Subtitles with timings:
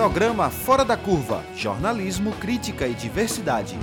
[0.00, 3.76] Programa Fora da Curva Jornalismo, Crítica e Diversidade.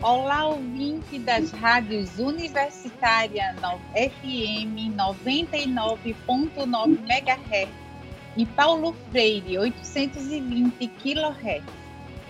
[0.00, 3.52] Olá, ouvinte das rádios Universitária
[3.96, 7.68] FM 99.9 MHz
[8.36, 11.64] e Paulo Freire 820 kHz.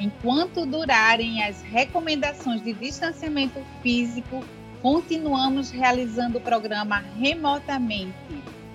[0.01, 4.43] Enquanto durarem as recomendações de distanciamento físico,
[4.83, 8.15] continuamos realizando o programa remotamente,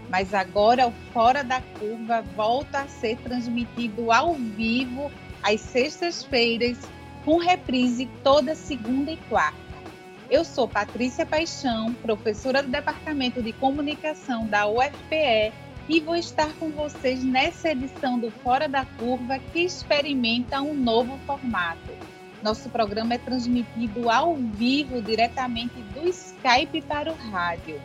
[0.09, 6.77] mas agora o Fora da Curva volta a ser transmitido ao vivo às sextas-feiras,
[7.23, 9.65] com reprise toda segunda e quarta.
[10.29, 15.53] Eu sou Patrícia Paixão, professora do Departamento de Comunicação da UFPE
[15.87, 21.17] e vou estar com vocês nessa edição do Fora da Curva que experimenta um novo
[21.27, 21.94] formato.
[22.45, 27.81] Nosso programa é transmitido ao vivo diretamente do Skype para o rádio.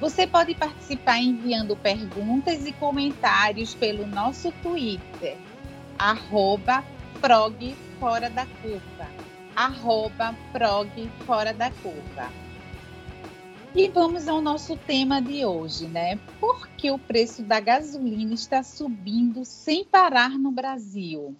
[0.00, 5.36] Você pode participar enviando perguntas e comentários pelo nosso Twitter,
[5.98, 6.84] arroba
[7.20, 9.10] prog fora da curva,
[9.56, 12.30] arroba prog fora da curva.
[13.74, 16.16] E vamos ao nosso tema de hoje, né?
[16.38, 21.34] Por que o preço da gasolina está subindo sem parar no Brasil?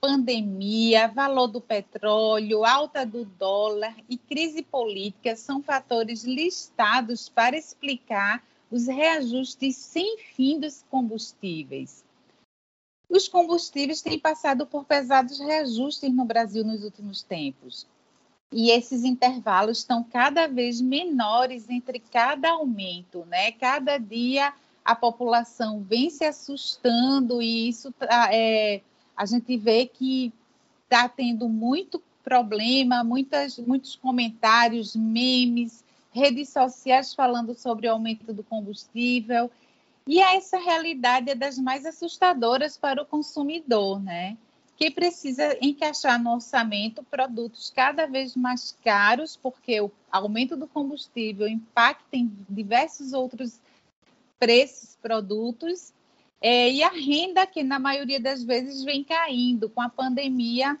[0.00, 8.44] Pandemia, valor do petróleo, alta do dólar e crise política são fatores listados para explicar
[8.70, 12.04] os reajustes sem fim dos combustíveis.
[13.08, 17.86] Os combustíveis têm passado por pesados reajustes no Brasil nos últimos tempos.
[18.52, 23.52] E esses intervalos estão cada vez menores entre cada aumento, né?
[23.52, 24.52] Cada dia
[24.84, 28.80] a população vem se assustando e isso tá, é,
[29.18, 30.32] a gente vê que
[30.84, 38.44] está tendo muito problema, muitas, muitos comentários, memes, redes sociais falando sobre o aumento do
[38.44, 39.50] combustível.
[40.06, 44.38] E essa realidade é das mais assustadoras para o consumidor, né?
[44.76, 51.48] Que precisa encaixar no orçamento produtos cada vez mais caros, porque o aumento do combustível
[51.48, 53.60] impacta em diversos outros
[54.38, 55.92] preços, produtos,
[56.40, 60.78] é, e a renda, que na maioria das vezes vem caindo com a pandemia.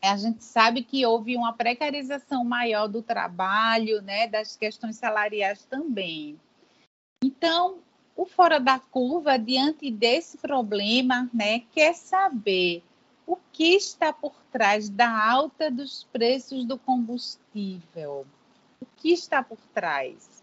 [0.00, 6.38] A gente sabe que houve uma precarização maior do trabalho, né, das questões salariais também.
[7.24, 7.78] Então,
[8.14, 12.82] o fora da curva, diante desse problema, né, quer saber
[13.26, 18.26] o que está por trás da alta dos preços do combustível.
[18.80, 20.33] O que está por trás?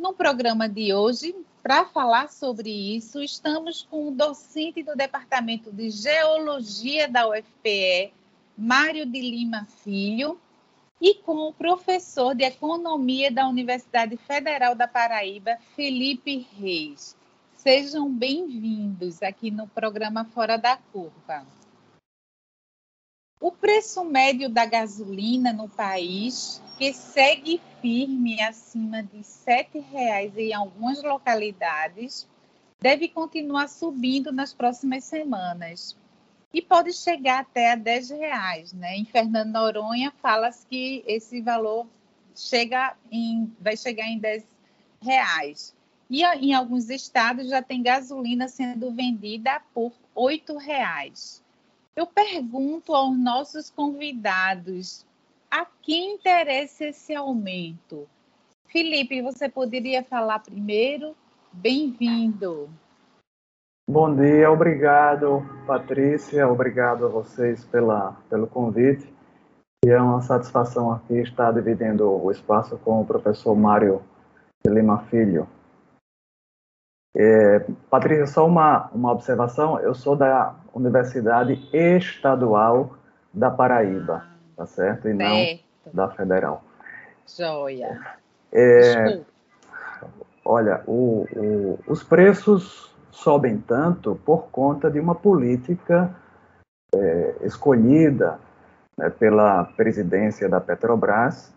[0.00, 5.90] No programa de hoje, para falar sobre isso, estamos com o docente do Departamento de
[5.90, 8.10] Geologia da UFPE,
[8.56, 10.40] Mário de Lima Filho,
[10.98, 17.14] e com o professor de Economia da Universidade Federal da Paraíba, Felipe Reis.
[17.58, 21.44] Sejam bem-vindos aqui no programa Fora da Curva.
[23.40, 30.52] O preço médio da gasolina no país, que segue firme acima de R$ 7,00 em
[30.52, 32.28] algumas localidades,
[32.78, 35.96] deve continuar subindo nas próximas semanas,
[36.52, 38.96] e pode chegar até a 10 reais, né?
[38.96, 41.86] Em Fernando Noronha fala-se que esse valor
[42.34, 44.44] chega em, vai chegar em 10
[45.00, 45.74] reais.
[46.10, 51.42] E em alguns estados já tem gasolina sendo vendida por 8 reais.
[52.00, 55.06] Eu pergunto aos nossos convidados,
[55.50, 58.08] a quem interessa esse aumento?
[58.68, 61.14] Felipe, você poderia falar primeiro?
[61.52, 62.70] Bem-vindo.
[63.86, 69.06] Bom dia, obrigado, Patrícia, obrigado a vocês pela, pelo convite.
[69.84, 74.02] E é uma satisfação aqui estar dividindo o espaço com o professor Mário
[74.66, 75.46] Lima Filho.
[77.16, 82.96] É, Patrícia, só uma, uma observação: eu sou da Universidade Estadual
[83.32, 84.24] da Paraíba,
[84.56, 85.08] tá certo?
[85.08, 85.64] E certo.
[85.84, 86.62] não da Federal.
[87.26, 88.00] Joia.
[88.52, 89.20] É,
[90.44, 96.14] olha, o, o, os preços sobem tanto por conta de uma política
[96.94, 98.38] é, escolhida
[98.96, 101.52] né, pela presidência da Petrobras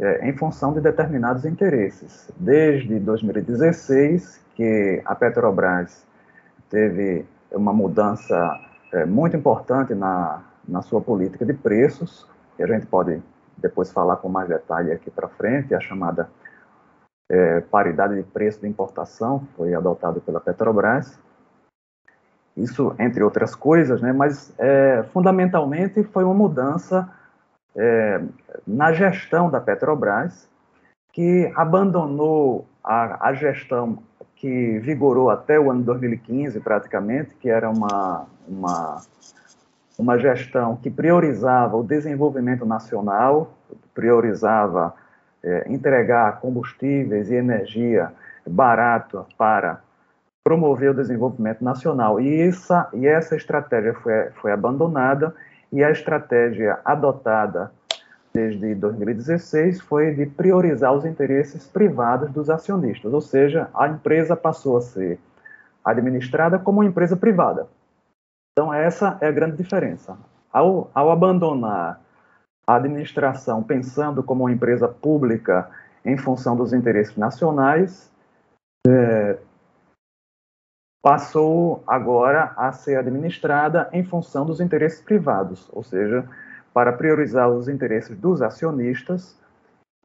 [0.00, 2.32] é, em função de determinados interesses.
[2.38, 6.06] Desde 2016, que a Petrobras
[6.70, 8.58] teve uma mudança
[8.92, 12.26] é, muito importante na, na sua política de preços,
[12.56, 13.22] que a gente pode
[13.58, 16.30] depois falar com mais detalhe aqui para frente, a chamada
[17.30, 21.18] é, paridade de preço de importação, foi adotado pela Petrobras.
[22.56, 27.08] Isso, entre outras coisas, né, mas é, fundamentalmente foi uma mudança
[27.76, 28.20] é,
[28.66, 30.48] na gestão da Petrobras,
[31.12, 34.02] que abandonou a, a gestão
[34.36, 39.02] que vigorou até o ano 2015, praticamente, que era uma, uma,
[39.98, 43.52] uma gestão que priorizava o desenvolvimento nacional,
[43.94, 44.94] priorizava
[45.42, 48.12] é, entregar combustíveis e energia
[48.46, 49.80] barato para
[50.42, 52.20] promover o desenvolvimento nacional.
[52.20, 55.34] E essa, e essa estratégia foi, foi abandonada
[55.72, 57.72] e a estratégia adotada
[58.32, 64.76] desde 2016 foi de priorizar os interesses privados dos acionistas, ou seja, a empresa passou
[64.76, 65.18] a ser
[65.84, 67.66] administrada como uma empresa privada.
[68.52, 70.16] Então, essa é a grande diferença.
[70.52, 72.00] Ao, ao abandonar
[72.66, 75.68] a administração pensando como uma empresa pública
[76.04, 78.10] em função dos interesses nacionais,
[78.86, 79.38] é,
[81.02, 86.28] passou agora a ser administrada em função dos interesses privados, ou seja,
[86.72, 89.38] para priorizar os interesses dos acionistas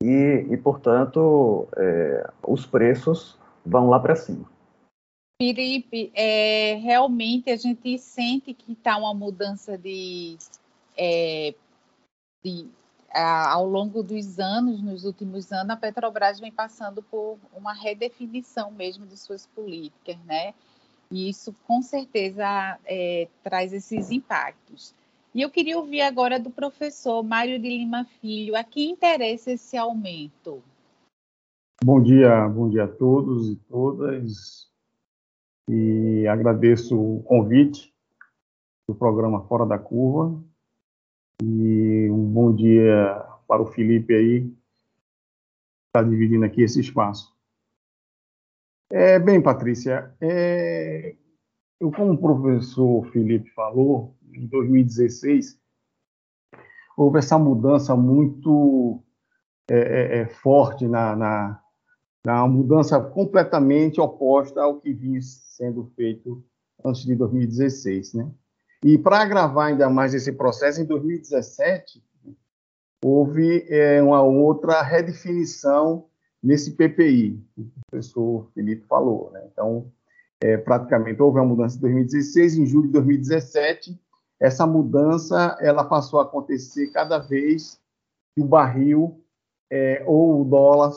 [0.02, 4.50] e, e portanto, é, os preços vão lá para cima.
[5.42, 10.38] Felipe, é, realmente a gente sente que está uma mudança de,
[10.98, 11.54] é,
[12.44, 12.70] de
[13.14, 18.72] a, ao longo dos anos, nos últimos anos, a Petrobras vem passando por uma redefinição
[18.72, 20.54] mesmo de suas políticas, né?
[21.12, 24.94] E isso com certeza é, traz esses impactos.
[25.34, 29.76] E eu queria ouvir agora do professor Mário de Lima Filho, a que interessa esse
[29.76, 30.64] aumento?
[31.84, 34.72] Bom dia, bom dia a todos e todas.
[35.70, 37.94] E agradeço o convite
[38.88, 40.42] do programa Fora da Curva.
[41.44, 44.56] E um bom dia para o Felipe aí, que
[45.88, 47.35] está dividindo aqui esse espaço.
[48.92, 51.16] É, bem, Patrícia, é,
[51.80, 55.60] eu, como o professor Felipe falou, em 2016,
[56.96, 59.04] houve essa mudança muito
[59.70, 61.62] é, é, é, forte na, na,
[62.24, 66.44] na mudança completamente oposta ao que vinha sendo feito
[66.84, 68.32] antes de 2016, né?
[68.84, 72.04] E para agravar ainda mais esse processo, em 2017
[73.04, 76.08] houve é, uma outra redefinição
[76.46, 79.48] nesse PPI, que o professor Felipe falou, né?
[79.52, 79.92] Então,
[80.42, 84.00] é, praticamente houve uma mudança em 2016, em julho de 2017
[84.40, 87.80] essa mudança ela passou a acontecer cada vez
[88.34, 89.24] que o barril
[89.72, 90.92] é, ou o dólar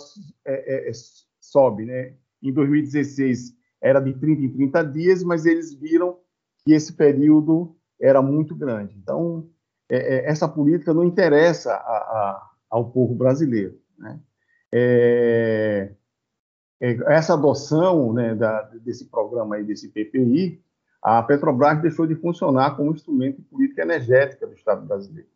[0.45, 0.93] é, é, é
[1.41, 1.85] sobe.
[1.85, 2.15] Né?
[2.43, 6.19] Em 2016 era de 30 em 30 dias, mas eles viram
[6.65, 8.97] que esse período era muito grande.
[8.99, 9.49] Então,
[9.89, 13.81] é, essa política não interessa a, a, ao povo brasileiro.
[13.97, 14.19] Né?
[16.81, 20.63] Essa adoção né, da, desse programa aí, desse PPI,
[21.03, 25.29] a Petrobras deixou de funcionar como instrumento de política energética do Estado brasileiro.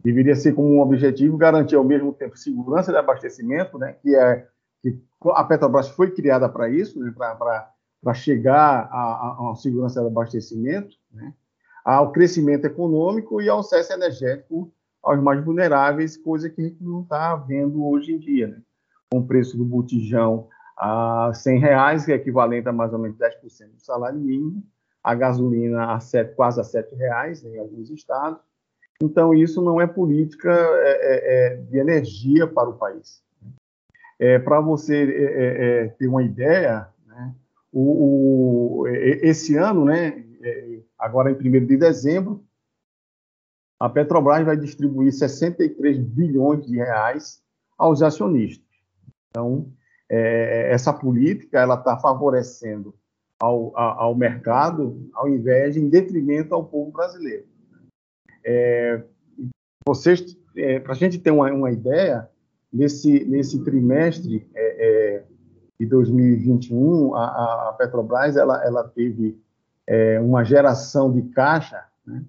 [0.00, 4.46] Deveria ser como um objetivo garantir ao mesmo tempo segurança de abastecimento, né, que é
[4.82, 4.96] que
[5.30, 8.88] a Petrobras foi criada para isso, né, para chegar
[9.40, 11.32] uma segurança de abastecimento, né,
[11.84, 14.72] ao crescimento econômico e ao acesso energético
[15.06, 18.60] aos mais vulneráveis, coisa que a gente não está vendo hoje em dia, né,
[19.08, 23.16] com o preço do botijão a 100 reais, que é equivalente a mais ou menos
[23.16, 24.64] 10% do salário mínimo,
[25.02, 28.40] a gasolina a 7, quase a 7 reais em alguns estados.
[29.00, 33.22] Então, isso não é política é, é, é de energia para o país.
[34.18, 37.32] É, para você é, é, ter uma ideia, né,
[37.72, 40.24] o, o, esse ano, né,
[40.98, 42.45] agora em 1 de dezembro,
[43.78, 47.42] a Petrobras vai distribuir 63 bilhões de reais
[47.76, 48.64] aos acionistas.
[49.30, 49.70] Então,
[50.08, 52.94] é, essa política ela está favorecendo
[53.40, 57.44] ao, ao, mercado, ao invés de em detrimento ao povo brasileiro.
[58.44, 59.02] É,
[59.86, 62.28] vocês, é, para a gente ter uma, uma, ideia,
[62.72, 65.24] nesse, nesse trimestre é, é,
[65.78, 69.38] de 2021, a, a, Petrobras ela, ela teve
[69.86, 72.24] é, uma geração de caixa né,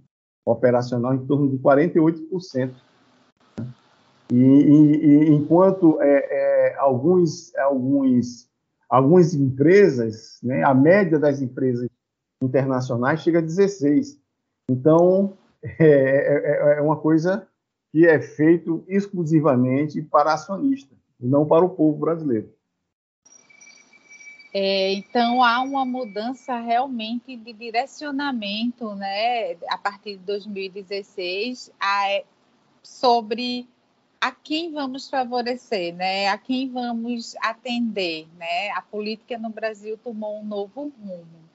[0.51, 2.71] operacional em torno de 48%.
[4.31, 8.49] E, e, e enquanto é, é, alguns, alguns,
[8.89, 11.87] algumas empresas, né, a média das empresas
[12.41, 14.19] internacionais chega a 16.
[14.69, 17.47] Então, é, é, é, é uma coisa
[17.91, 22.49] que é feito exclusivamente para acionista, e não para o povo brasileiro.
[24.53, 32.21] É, então há uma mudança realmente de direcionamento, né, a partir de 2016, a,
[32.81, 33.67] sobre
[34.19, 36.27] a quem vamos favorecer, né?
[36.27, 38.71] A quem vamos atender, né?
[38.71, 41.47] A política no Brasil tomou um novo rumo.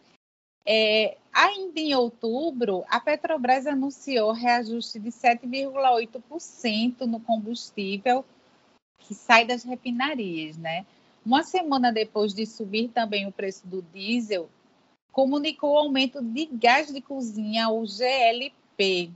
[0.64, 8.24] É, ainda em outubro, a Petrobras anunciou reajuste de 7,8% no combustível,
[9.00, 10.86] que sai das refinarias, né?
[11.24, 14.50] Uma semana depois de subir também o preço do diesel,
[15.12, 19.10] comunicou o aumento de gás de cozinha, o GLP.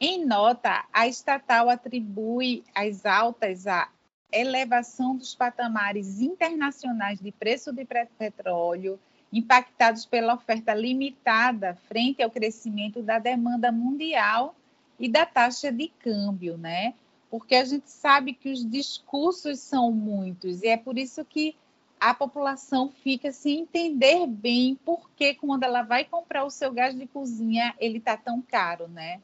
[0.00, 3.88] Em nota, a estatal atribui as altas à
[4.32, 7.84] elevação dos patamares internacionais de preço de
[8.18, 9.00] petróleo,
[9.32, 14.54] impactados pela oferta limitada frente ao crescimento da demanda mundial
[14.98, 16.94] e da taxa de câmbio, né?
[17.30, 21.56] Porque a gente sabe que os discursos são muitos e é por isso que
[21.98, 26.94] a população fica sem entender bem por que quando ela vai comprar o seu gás
[26.94, 29.20] de cozinha ele está tão caro, né?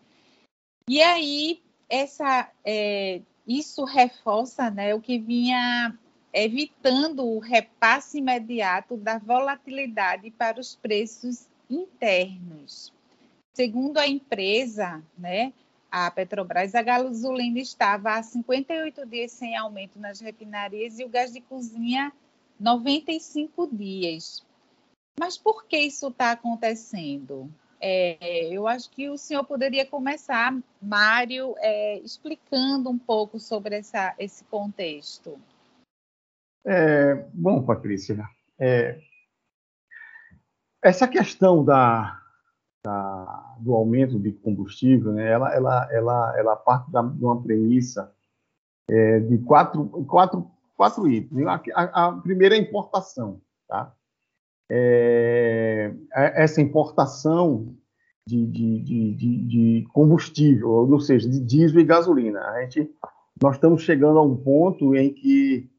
[0.89, 5.97] E aí essa é, isso reforça, né, o que vinha
[6.33, 12.93] evitando o repasse imediato da volatilidade para os preços internos.
[13.55, 15.53] Segundo a empresa, né,
[15.93, 21.35] a Petrobras, a gasolina estava há 58 dias sem aumento nas refinarias e o gás
[21.35, 22.11] de cozinha
[22.59, 24.43] 95 dias.
[25.21, 27.53] Mas por que isso está acontecendo?
[27.79, 34.15] É, eu acho que o senhor poderia começar, Mário, é, explicando um pouco sobre essa,
[34.19, 35.39] esse contexto.
[36.65, 38.25] É, bom, Patrícia,
[38.59, 38.99] é,
[40.83, 42.22] essa questão da,
[42.85, 48.13] da, do aumento de combustível, né, ela, ela, ela, ela parte da, de uma premissa
[48.89, 51.47] é, de quatro, quatro, quatro itens.
[51.47, 53.41] A, a, a primeira é a importação.
[53.69, 53.95] Tá?
[54.71, 57.75] É, essa importação
[58.27, 62.41] de, de, de, de, combustível, ou seja, de diesel e gasolina.
[62.41, 62.91] A gente,
[63.41, 65.71] nós estamos chegando a um ponto em que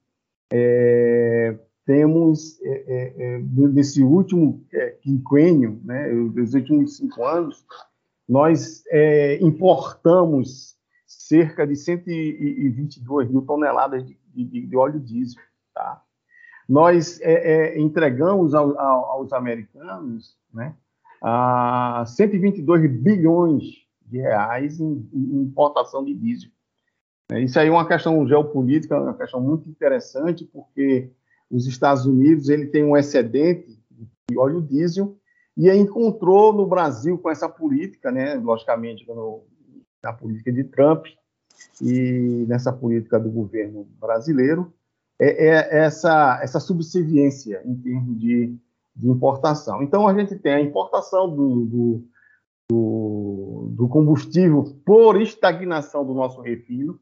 [0.52, 7.66] é, temos, é, é, é nesse último é, quinquênio, né, nos últimos cinco anos,
[8.28, 10.76] nós é, importamos
[11.06, 15.42] cerca de 122 mil toneladas de, de, de óleo diesel.
[15.74, 16.02] Tá?
[16.68, 17.20] Nós
[17.76, 20.74] entregamos ao, ao, aos americanos né,
[21.22, 23.64] a 122 bilhões
[24.06, 26.50] de reais em, em importação de diesel.
[27.32, 31.10] É, isso aí é uma questão geopolítica, uma questão muito interessante, porque
[31.54, 33.80] os Estados Unidos ele tem um excedente
[34.30, 35.16] de óleo diesel
[35.56, 39.06] e encontrou no Brasil com essa política, né, logicamente
[40.04, 41.06] na política de Trump
[41.80, 44.74] e nessa política do governo brasileiro,
[45.20, 48.58] é, é essa, essa subserviência em termos de,
[48.96, 49.84] de, importação.
[49.84, 52.08] Então, a gente tem a importação do, do,
[52.72, 57.00] do, do combustível por estagnação do nosso refino,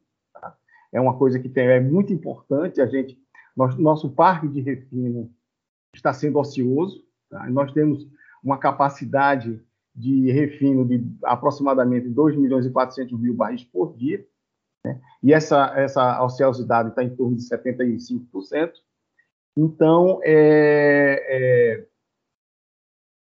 [0.92, 2.82] é uma coisa que tem, é muito importante.
[2.82, 3.18] A gente,
[3.56, 5.32] nosso, nosso parque de refino
[5.94, 7.04] está sendo ocioso.
[7.30, 7.50] Tá?
[7.50, 8.08] Nós temos
[8.44, 9.62] uma capacidade
[9.94, 14.26] de refino de aproximadamente 2 milhões e 400 mil barris por dia.
[14.86, 15.00] Né?
[15.22, 18.74] E essa, essa ociosidade está em torno de 75%.
[19.56, 21.88] Então, é, é,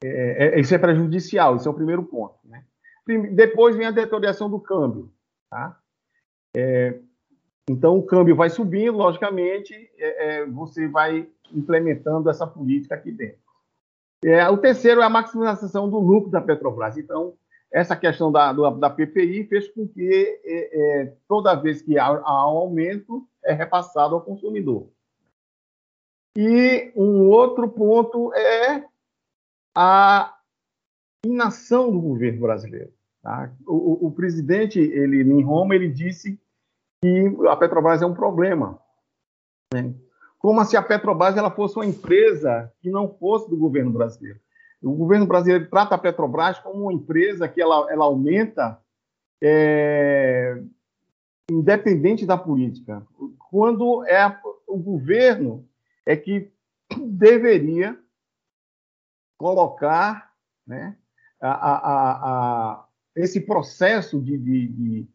[0.05, 2.37] é, é, isso é prejudicial, isso é o primeiro ponto.
[2.45, 2.65] Né?
[3.33, 5.13] Depois vem a deterioração do câmbio.
[5.49, 5.81] Tá?
[6.57, 6.99] É,
[7.69, 13.41] então, o câmbio vai subindo, logicamente, é, é, você vai implementando essa política aqui dentro.
[14.25, 16.97] É, o terceiro é a maximização do lucro da Petrobras.
[16.97, 17.35] Então,
[17.73, 22.53] essa questão da, da PPI fez com que é, é, toda vez que há, há
[22.53, 24.89] um aumento, é repassado ao consumidor.
[26.37, 28.85] E um outro ponto é
[29.75, 30.37] a
[31.25, 32.93] inação do governo brasileiro.
[33.23, 33.53] Tá?
[33.67, 36.39] O, o, o, presidente, ele em Roma, ele disse
[37.07, 38.81] que a Petrobras é um problema.
[39.73, 39.95] Né?
[40.39, 44.41] Como se a Petrobras ela fosse uma empresa que não fosse do governo brasileiro.
[44.83, 48.81] O governo brasileiro trata a Petrobras como uma empresa que ela, ela aumenta
[49.43, 50.63] é,
[51.51, 53.07] independente da política.
[53.51, 55.67] Quando é o governo
[56.05, 56.53] é que
[57.07, 57.99] deveria
[59.39, 60.33] colocar
[60.67, 60.97] né,
[61.41, 62.13] a, a,
[62.73, 65.09] a, esse processo de, de, de,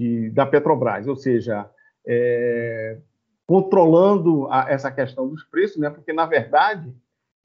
[0.00, 1.70] de, da Petrobras, ou seja,
[2.06, 2.98] é,
[3.46, 5.90] controlando a, essa questão dos preços, né?
[5.90, 6.90] porque, na verdade,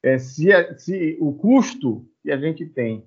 [0.01, 0.47] é, se,
[0.77, 3.05] se, o custo que a gente tem,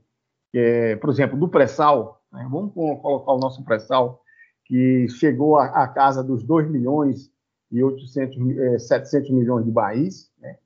[0.54, 2.46] é, por exemplo, do pré-sal, né?
[2.50, 4.22] vamos colocar o nosso pré-sal,
[4.66, 7.32] que chegou à casa dos 2 milhões
[7.72, 10.58] e 800, 700 é, milhões de barris, né?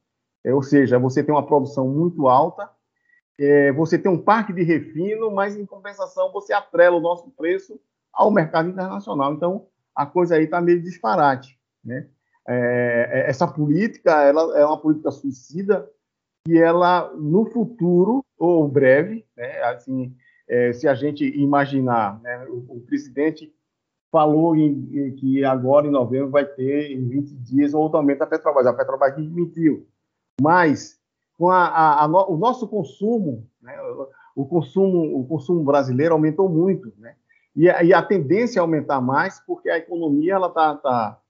[0.44, 2.68] É, ou seja, você tem uma produção muito alta,
[3.38, 7.78] é, você tem um parque de refino, mas em compensação você atrela o nosso preço
[8.12, 9.32] ao mercado internacional.
[9.32, 11.58] Então, a coisa aí está meio disparate.
[11.84, 12.06] Né?
[12.46, 15.88] É, é, essa política ela é uma política suicida
[16.44, 20.12] que ela, no futuro, ou breve, né, assim,
[20.48, 23.54] é, se a gente imaginar, né, o, o, presidente
[24.10, 28.66] falou em, que agora em novembro vai ter em 20 dias outro aumento da Petrobras.
[28.66, 29.86] A Petrobras desmentiu.
[30.40, 31.00] Mas
[31.38, 33.74] com a, a, a no, o nosso consumo, né,
[34.34, 37.14] o consumo, o consumo brasileiro aumentou muito, né?
[37.54, 41.20] E, e a tendência é aumentar mais porque a economia ela está tá,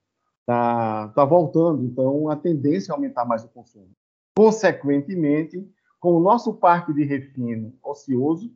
[0.46, 3.90] tá, tá voltando, então a tendência é aumentar mais o consumo.
[4.36, 5.68] Consequentemente,
[6.00, 8.50] com o nosso parque de refino ocioso,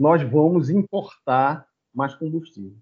[0.00, 2.76] nós vamos importar mais combustível.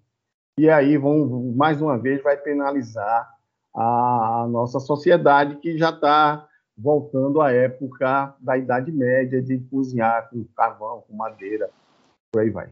[0.57, 3.33] E aí, vão, mais uma vez, vai penalizar
[3.73, 6.47] a, a nossa sociedade que já está
[6.77, 11.69] voltando à época da Idade Média de cozinhar com carvão, com madeira,
[12.31, 12.69] por aí vai.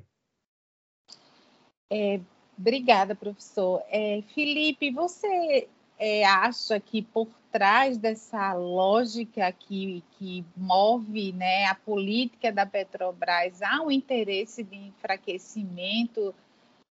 [1.89, 2.19] É,
[2.57, 3.83] obrigada, professor.
[3.89, 5.67] É, Felipe, você
[5.97, 13.61] é, acha que por trás dessa lógica que, que move né, a política da Petrobras
[13.61, 16.35] há um interesse de enfraquecimento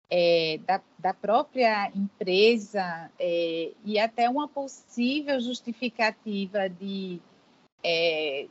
[0.10, 7.22] é, da, da, própria empresa é, e até uma possível justificativa de,
[7.82, 8.46] é,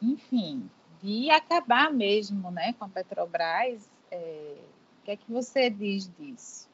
[0.00, 0.70] enfim,
[1.02, 3.90] de acabar mesmo né, com a Petrobras.
[5.06, 6.68] É, que é que você diz disso?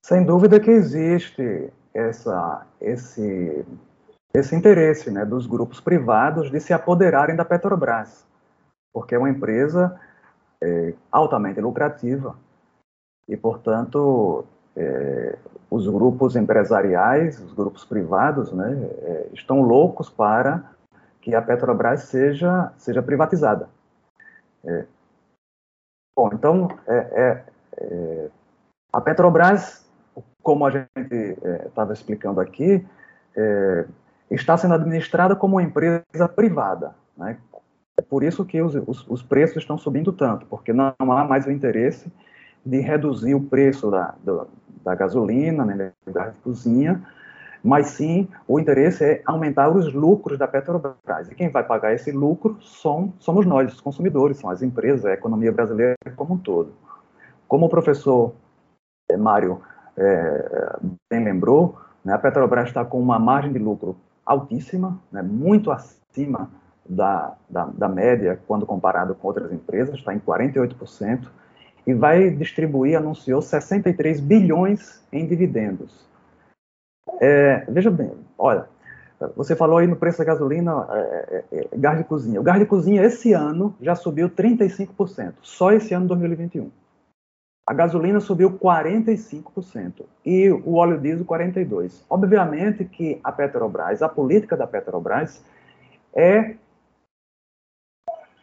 [0.00, 3.66] Sem dúvida que existe essa, esse,
[4.32, 8.24] esse interesse né, dos grupos privados de se apoderarem da Petrobras,
[8.92, 10.00] porque é uma empresa
[10.62, 12.38] é, altamente lucrativa,
[13.28, 14.44] e, portanto,
[14.76, 15.36] é,
[15.68, 20.70] os grupos empresariais, os grupos privados, né, é, estão loucos para
[21.20, 23.68] que a Petrobras seja, seja privatizada.
[26.18, 27.42] É, bom, então, é, é,
[27.76, 28.28] é,
[28.92, 29.86] a Petrobras,
[30.42, 30.88] como a gente
[31.66, 32.84] estava explicando aqui,
[34.30, 36.94] está sendo administrada como uma empresa privada.
[37.16, 37.38] Né?
[37.96, 41.46] É por isso que os, os, os preços estão subindo tanto, porque não há mais
[41.46, 42.10] o interesse
[42.64, 44.48] de reduzir o preço da, do,
[44.82, 47.06] da gasolina, né, da cozinha,
[47.62, 51.28] mas sim o interesse é aumentar os lucros da Petrobras.
[51.30, 55.12] E quem vai pagar esse lucro são, somos nós, os consumidores, são as empresas, a
[55.12, 56.72] economia brasileira como um todo.
[57.46, 58.34] Como o professor
[59.10, 59.60] é, Mário
[59.96, 60.78] é,
[61.10, 66.50] bem lembrou, né, a Petrobras está com uma margem de lucro altíssima, né, muito acima
[66.88, 71.28] da, da, da média quando comparado com outras empresas, está em 48%
[71.86, 76.07] e vai distribuir, anunciou 63 bilhões em dividendos.
[77.20, 78.68] É, veja bem, olha,
[79.36, 82.40] você falou aí no preço da gasolina, é, é, é, gás de cozinha.
[82.40, 86.70] O gás de cozinha esse ano já subiu 35%, só esse ano 2021.
[87.66, 92.04] A gasolina subiu 45% e o óleo diesel 42%.
[92.08, 95.44] Obviamente que a Petrobras, a política da Petrobras
[96.14, 96.54] é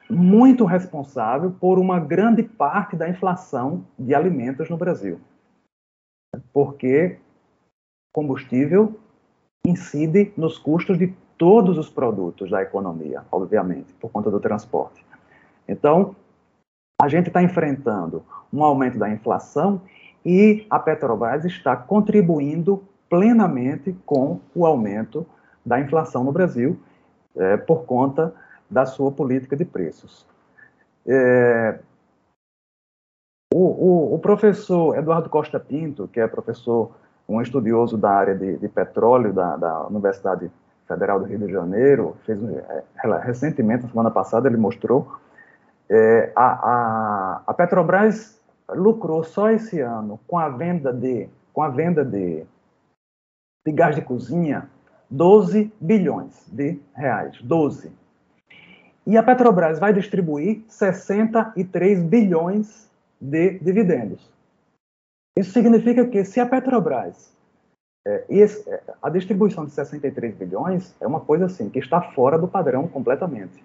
[0.08, 5.20] muito responsável por uma grande parte da inflação de alimentos no Brasil.
[6.54, 7.18] Porque
[8.16, 8.98] combustível
[9.68, 15.06] incide nos custos de todos os produtos da economia, obviamente, por conta do transporte.
[15.68, 16.16] Então,
[17.02, 18.24] a gente está enfrentando
[18.54, 19.82] um aumento da inflação
[20.26, 25.28] e a Petrobras está contribuindo plenamente com o aumento
[25.66, 26.80] da inflação no Brasil,
[27.36, 28.34] é, por conta
[28.70, 30.26] da sua política de preços.
[31.06, 31.80] É,
[33.54, 36.96] o, o, o, professor Eduardo Costa Pinto, que é professor,
[37.28, 40.52] um estudioso da área de, de petróleo da, da, Universidade
[40.88, 42.84] Federal do Rio de Janeiro, fez é,
[43.24, 45.12] recentemente, na semana passada, ele mostrou
[45.90, 51.70] é, a, a, a, Petrobras lucrou só esse ano com a venda de com a
[51.70, 52.44] venda de,
[53.66, 54.68] de gás de cozinha
[55.10, 57.92] 12 bilhões de reais, 12
[59.06, 62.90] e a Petrobras vai distribuir 63 bilhões
[63.22, 64.34] de dividendos.
[65.38, 67.36] Isso significa que se a Petrobras
[68.08, 72.38] é, esse, é, a distribuição de 63 bilhões é uma coisa assim que está fora
[72.38, 73.64] do padrão completamente.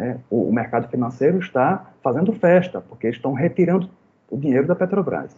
[0.00, 0.18] Né?
[0.30, 3.90] O, o, mercado financeiro está fazendo festa porque estão retirando
[4.30, 5.36] o dinheiro da Petrobras.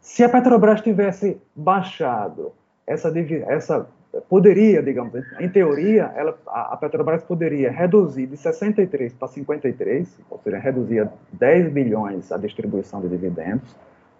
[0.00, 2.52] Se a Petrobras tivesse baixado
[2.86, 3.10] essa,
[3.46, 3.88] essa
[4.28, 10.58] poderia, digamos, em teoria, ela, a Petrobras poderia reduzir de 63 para 53, ou seja,
[10.58, 13.74] reduzir 10 bilhões a distribuição de dividendos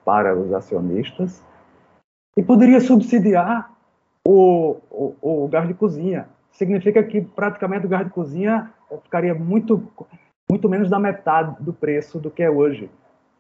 [0.04, 1.42] para os acionistas,
[2.36, 3.70] e poderia subsidiar
[4.26, 6.28] o, o, o gás de cozinha.
[6.52, 8.70] Significa que praticamente o gás de cozinha
[9.02, 9.82] ficaria muito,
[10.50, 12.90] muito menos da metade do preço do que é hoje,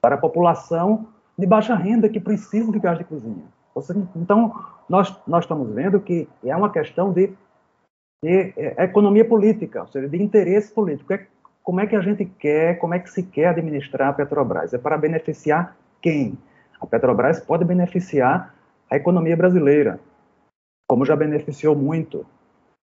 [0.00, 1.06] para a população
[1.38, 3.44] de baixa renda que precisa de gás de cozinha.
[4.14, 4.54] Então,
[4.88, 7.32] nós, nós estamos vendo que é uma questão de,
[8.22, 11.12] de é, economia política, ou seja, de interesse político.
[11.12, 11.26] É,
[11.62, 14.72] como é que a gente quer, como é que se quer administrar a Petrobras?
[14.72, 16.38] É para beneficiar quem?
[16.84, 18.54] A Petrobras pode beneficiar
[18.90, 19.98] a economia brasileira,
[20.86, 22.26] como já beneficiou muito.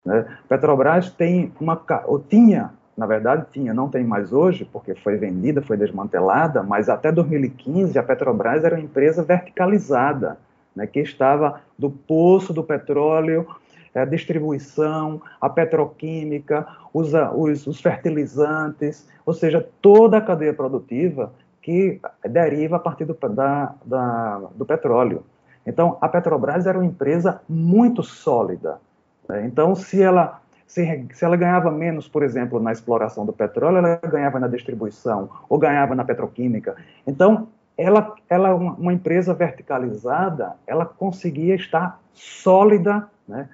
[0.06, 0.26] Né?
[0.48, 5.62] Petrobras tem uma, ou tinha, na verdade tinha, não tem mais hoje, porque foi vendida,
[5.62, 10.38] foi desmantelada, mas até 2015 a Petrobras era uma empresa verticalizada,
[10.76, 13.46] né, que estava do poço do petróleo,
[13.94, 22.00] a distribuição, a petroquímica, os, os, os fertilizantes, ou seja, toda a cadeia produtiva que
[22.28, 25.24] deriva a partir do, da, da, do petróleo.
[25.66, 28.80] Então, a Petrobras era uma empresa muito sólida.
[29.28, 29.46] Né?
[29.46, 33.96] Então, se ela, se, se ela ganhava menos, por exemplo, na exploração do petróleo, ela
[33.98, 36.76] ganhava na distribuição ou ganhava na petroquímica.
[37.06, 43.48] Então, ela, ela uma, uma empresa verticalizada, ela conseguia estar sólida né,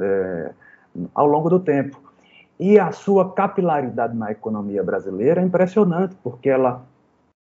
[0.00, 0.50] é,
[1.14, 2.00] ao longo do tempo.
[2.58, 6.82] E a sua capilaridade na economia brasileira é impressionante, porque ela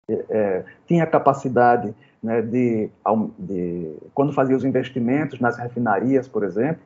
[0.08, 2.88] é, é tinha capacidade né, de,
[3.38, 6.82] de, quando fazia os investimentos nas refinarias, por exemplo,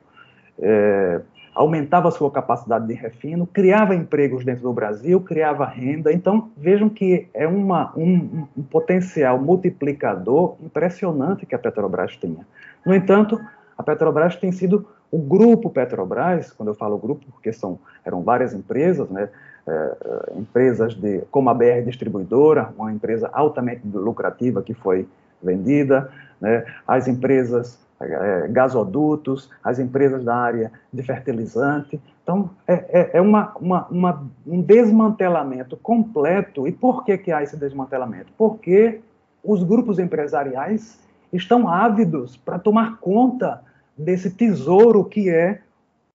[0.59, 1.21] é,
[1.55, 6.11] aumentava a sua capacidade de refino, criava empregos dentro do Brasil, criava renda.
[6.11, 12.45] Então, vejam que é uma, um, um potencial multiplicador impressionante que a Petrobras tinha.
[12.85, 13.39] No entanto,
[13.77, 18.53] a Petrobras tem sido o grupo Petrobras, quando eu falo grupo, porque são, eram várias
[18.53, 19.29] empresas, né,
[19.69, 25.07] é, empresas de, como a BR Distribuidora, uma empresa altamente lucrativa que foi
[25.41, 32.01] vendida, né, as empresas é, gasodutos, as empresas da área de fertilizante.
[32.23, 36.67] Então, é, é, é uma, uma, uma, um desmantelamento completo.
[36.67, 38.31] E por que, que há esse desmantelamento?
[38.37, 39.01] Porque
[39.43, 40.99] os grupos empresariais
[41.31, 43.61] estão ávidos para tomar conta
[43.97, 45.61] desse tesouro que é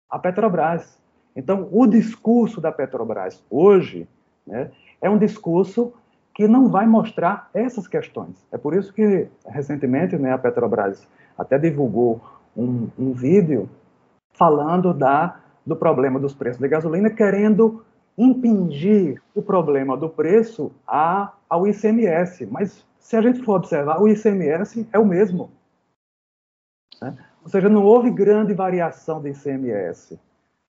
[0.10, 0.98] a Petrobras.
[1.36, 4.08] Então, o discurso da Petrobras hoje
[4.46, 5.94] né, é um discurso
[6.34, 8.46] que não vai mostrar essas questões.
[8.52, 12.22] É por isso que, recentemente, né, a Petrobras até divulgou
[12.56, 13.70] um, um vídeo
[14.34, 17.84] falando da, do problema dos preços da gasolina, querendo
[18.18, 22.46] impingir o problema do preço a, ao ICMS.
[22.46, 25.52] Mas, se a gente for observar, o ICMS é o mesmo.
[27.02, 27.16] Né?
[27.44, 30.20] Ou seja, não houve grande variação do ICMS.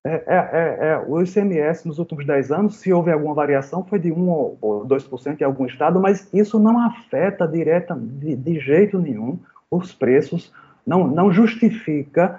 [0.07, 3.99] É, é, é, é, o ICMS nos últimos 10 anos, se houve alguma variação, foi
[3.99, 8.99] de 1 ou 2% em algum estado, mas isso não afeta direta, de, de jeito
[8.99, 9.39] nenhum
[9.71, 10.53] os preços,
[10.87, 12.39] não, não justifica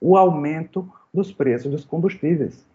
[0.00, 2.66] o aumento dos preços dos combustíveis.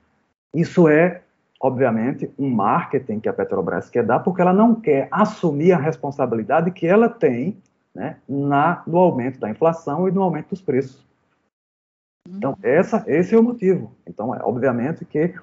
[0.54, 1.21] Isso é,
[1.60, 6.69] obviamente, um marketing que a Petrobras quer dar, porque ela não quer assumir a responsabilidade
[6.69, 7.58] que ela tem
[7.93, 11.06] né, na, no aumento da inflação e no aumento dos preços.
[12.35, 13.91] Então, essa, esse é o motivo.
[14.05, 15.33] Então, é, obviamente que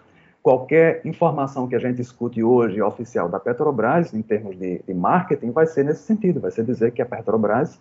[0.43, 5.51] qualquer informação que a gente escute hoje oficial da Petrobras, em termos de, de marketing,
[5.51, 7.81] vai ser nesse sentido, vai ser dizer que a Petrobras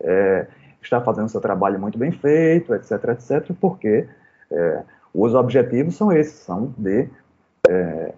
[0.00, 0.46] é,
[0.82, 4.06] está fazendo seu trabalho muito bem feito, etc, etc, porque
[4.50, 4.82] é,
[5.14, 7.08] os objetivos são esses, são de
[7.68, 8.12] é,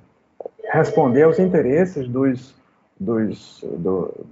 [0.72, 2.54] responder aos interesses dos,
[2.98, 4.26] dos, do,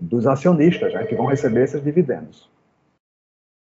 [0.00, 2.50] dos acionistas, né, que vão receber esses dividendos.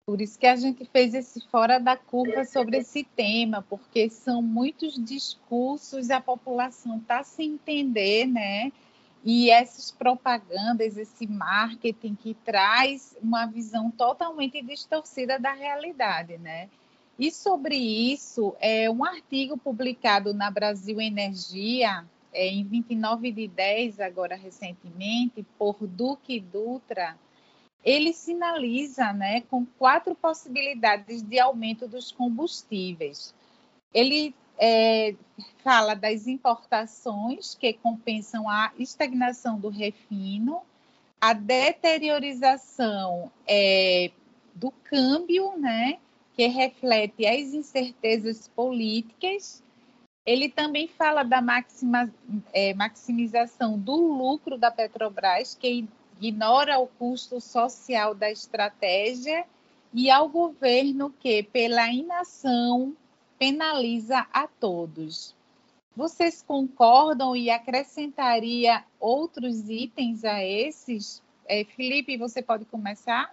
[0.08, 4.40] Por isso que a gente fez esse fora da curva sobre esse tema, porque são
[4.40, 8.72] muitos discursos a população está sem entender, né?
[9.22, 16.70] E essas propagandas, esse marketing que traz uma visão totalmente distorcida da realidade, né?
[17.18, 24.00] E sobre isso, é um artigo publicado na Brasil Energia, é, em 29 de 10,
[24.00, 27.14] agora recentemente, por Duque Dutra,
[27.88, 33.34] ele sinaliza né, com quatro possibilidades de aumento dos combustíveis.
[33.94, 35.14] Ele é,
[35.64, 40.60] fala das importações, que compensam a estagnação do refino,
[41.18, 44.10] a deteriorização é,
[44.54, 45.98] do câmbio, né,
[46.34, 49.62] que reflete as incertezas políticas.
[50.26, 52.12] Ele também fala da maxima,
[52.52, 55.88] é, maximização do lucro da Petrobras, que
[56.20, 59.44] ignora o custo social da estratégia,
[59.92, 62.94] e ao governo que, pela inação,
[63.38, 65.34] penaliza a todos.
[65.96, 71.22] Vocês concordam e acrescentaria outros itens a esses?
[71.46, 73.30] É, Felipe, você pode começar?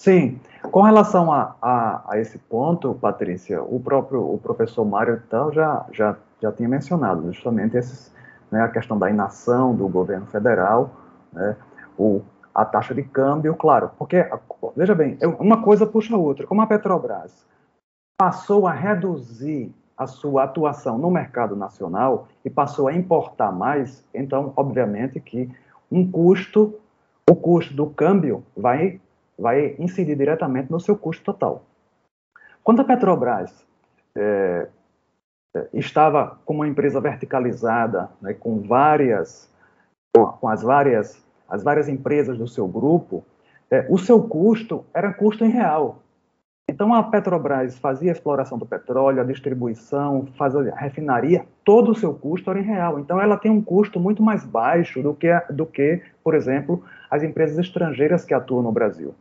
[0.00, 5.52] Sim, com relação a, a, a, esse ponto, Patrícia, o próprio o professor Mário então
[5.52, 8.10] já, já, já tinha mencionado justamente esses,
[8.50, 10.90] né, a questão da inação do governo federal,
[11.32, 11.56] né,
[11.98, 12.22] o,
[12.54, 14.28] a taxa de câmbio, claro, porque,
[14.76, 16.46] veja bem, é uma coisa puxa a outra.
[16.46, 17.46] Como a Petrobras
[18.18, 24.52] passou a reduzir a sua atuação no mercado nacional e passou a importar mais, então,
[24.56, 25.50] obviamente, que
[25.92, 26.74] um custo,
[27.28, 29.00] o custo do câmbio vai,
[29.38, 31.64] vai incidir diretamente no seu custo total.
[32.64, 33.66] Quando a Petrobras
[34.14, 34.68] é,
[35.72, 39.50] estava com uma empresa verticalizada, né, com várias,
[40.12, 43.24] com as várias, as várias empresas do seu grupo,
[43.70, 45.98] é, o seu custo era custo em real.
[46.68, 51.94] Então a Petrobras fazia a exploração do petróleo, a distribuição, fazia a refinaria, todo o
[51.96, 53.00] seu custo era em real.
[53.00, 57.24] Então ela tem um custo muito mais baixo do que, do que, por exemplo, as
[57.24, 59.12] empresas estrangeiras que atuam no Brasil.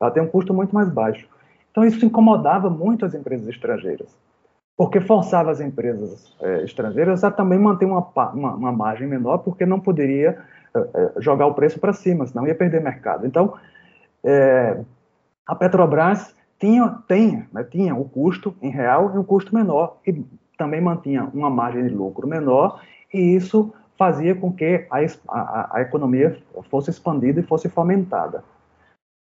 [0.00, 1.26] Ela tem um custo muito mais baixo.
[1.70, 4.14] Então isso incomodava muito as empresas estrangeiras,
[4.76, 8.00] porque forçava as empresas é, estrangeiras a também manter uma,
[8.32, 10.38] uma, uma, margem menor, porque não poderia
[10.74, 13.26] é, é jogar o preço para cima, senão ia perder mercado.
[13.26, 13.54] Então
[14.22, 14.80] é,
[15.46, 20.24] a Petrobras tinha, tem, né, tinha o custo em real e um custo menor, e
[20.56, 22.80] também mantinha uma margem de lucro menor,
[23.12, 26.36] e isso fazia com que a, a, a economia
[26.70, 28.42] fosse expandida e fosse fomentada.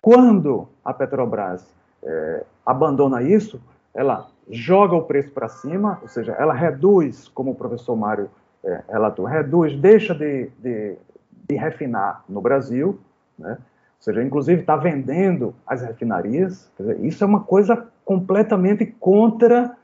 [0.01, 1.66] Quando a Petrobras
[2.03, 3.61] é, abandona isso,
[3.96, 8.30] ela joga o preço para cima, ou seja, ela reduz, como o professor Mário
[8.62, 10.96] é, relatou, reduz, deixa de, de,
[11.48, 13.00] de refinar no Brasil,
[13.38, 13.59] né?
[13.59, 16.70] ou seja, inclusive está vendendo as refinarias.
[16.78, 19.76] Dizer, isso é uma coisa completamente contra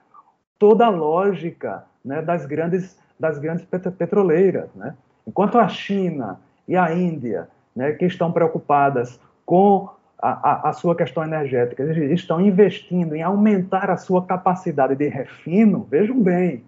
[0.59, 3.65] toda a lógica né, das grandes das grandes
[3.97, 4.97] petroleiras, né?
[5.25, 9.89] Enquanto a China e a Índia, né, que estão preocupadas com
[10.23, 11.83] a, a, a, sua questão energética,
[12.15, 16.65] estão investindo em aumentar a sua capacidade de refino, vejam bem,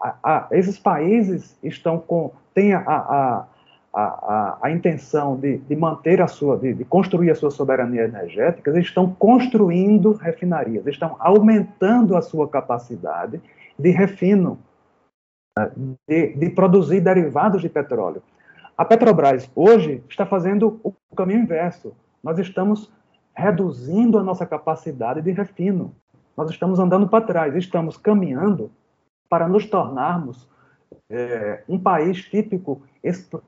[0.00, 3.46] a, esses países estão com têm a, a,
[3.94, 8.70] a, a intenção de, de, manter a sua, de, de, construir a sua soberania energética,
[8.70, 13.40] eles estão construindo refinarias, estão aumentando a sua capacidade
[13.78, 14.58] de refino,
[15.58, 15.70] né,
[16.06, 18.22] de, de produzir derivados de petróleo.
[18.76, 21.94] A Petrobras hoje está fazendo o caminho inverso.
[22.22, 22.92] Nós estamos
[23.34, 25.94] reduzindo a nossa capacidade de refino.
[26.36, 28.70] Nós estamos andando para trás, estamos caminhando
[29.28, 30.48] para nos tornarmos
[31.10, 32.82] é, um país típico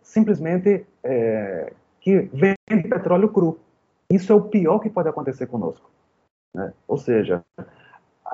[0.02, 3.58] simplesmente é, que vende petróleo cru.
[4.10, 5.90] Isso é o pior que pode acontecer conosco.
[6.54, 6.72] Né?
[6.88, 7.44] Ou seja,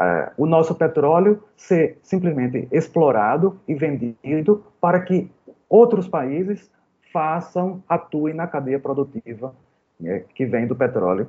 [0.01, 5.31] é, o nosso petróleo ser simplesmente explorado e vendido para que
[5.69, 6.71] outros países
[7.13, 9.55] façam, atuem na cadeia produtiva
[10.01, 11.29] né, que vem do petróleo.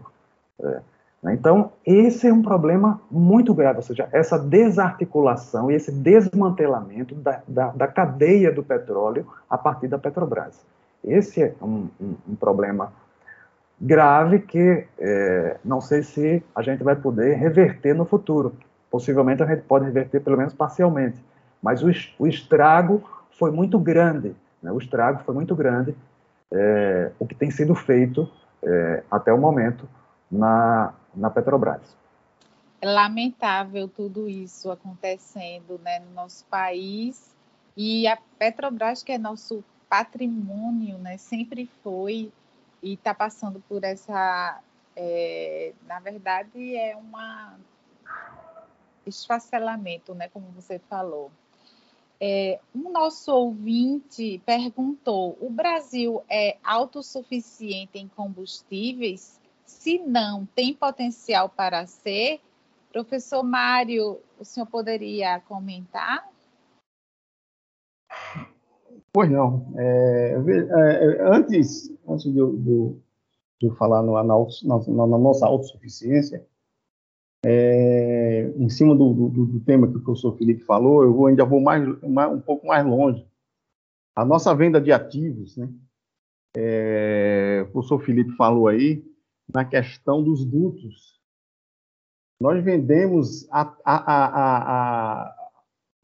[0.60, 0.82] É,
[1.22, 1.34] né?
[1.34, 7.42] Então, esse é um problema muito grave, ou seja, essa desarticulação e esse desmantelamento da,
[7.48, 10.60] da, da cadeia do petróleo a partir da Petrobras.
[11.04, 12.92] Esse é um, um, um problema
[13.80, 18.54] grave que é, não sei se a gente vai poder reverter no futuro.
[18.90, 21.18] Possivelmente a gente pode reverter pelo menos parcialmente,
[21.62, 21.88] mas o,
[22.20, 23.04] o estrago
[23.40, 24.72] foi muito grande, né?
[24.72, 25.96] o estrago foi muito grande,
[26.52, 28.30] é, o que tem sido feito
[28.64, 29.88] é, até o momento
[30.30, 31.98] na, na Petrobras.
[32.82, 37.36] É lamentável tudo isso acontecendo né, no nosso país
[37.76, 42.32] e a Petrobras, que é nosso patrimônio, né, sempre foi
[42.82, 44.60] e está passando por essa,
[44.96, 47.56] é, na verdade, é uma
[49.06, 51.32] esfacelamento, né, como você falou.
[52.24, 59.42] É, um nosso ouvinte perguntou: o Brasil é autossuficiente em combustíveis?
[59.66, 62.40] Se não, tem potencial para ser?
[62.94, 66.30] Professor Mário, o senhor poderia comentar?
[69.12, 69.74] Pois não.
[69.78, 72.56] É, é, antes, antes de eu,
[73.62, 76.46] de falar na, na, na, na, nossa autossuficiência,
[77.46, 81.44] é, em cima do, do, do, tema que o professor Felipe falou, eu vou, ainda
[81.44, 83.26] vou mais, mais, um pouco mais longe.
[84.16, 85.70] A nossa venda de ativos, né?
[86.56, 89.04] É, o professor Felipe falou aí,
[89.54, 91.20] na questão dos dutos.
[92.40, 95.36] Nós vendemos a, a, a,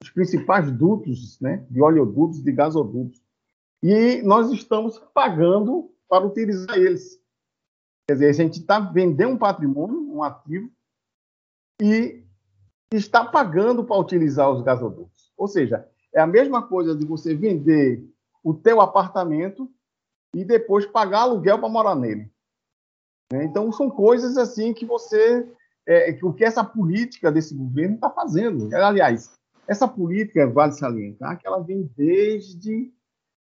[0.02, 3.22] os principais dutos, né, de oleodutos, de gasodutos,
[3.84, 7.20] e nós estamos pagando para utilizar eles.
[8.08, 10.72] Quer dizer, a gente está vendendo um patrimônio, um ativo,
[11.82, 12.24] e
[12.92, 15.32] está pagando para utilizar os gasodutos.
[15.38, 18.04] Ou seja, é a mesma coisa de você vender
[18.44, 19.70] o teu apartamento
[20.34, 22.32] e depois pagar aluguel para morar nele.
[23.32, 23.44] Né?
[23.44, 25.48] Então, são coisas assim que você.
[25.86, 28.74] É, que o que essa política desse governo está fazendo.
[28.76, 29.32] Aliás,
[29.68, 32.92] essa política, vale salientar, que ela vem desde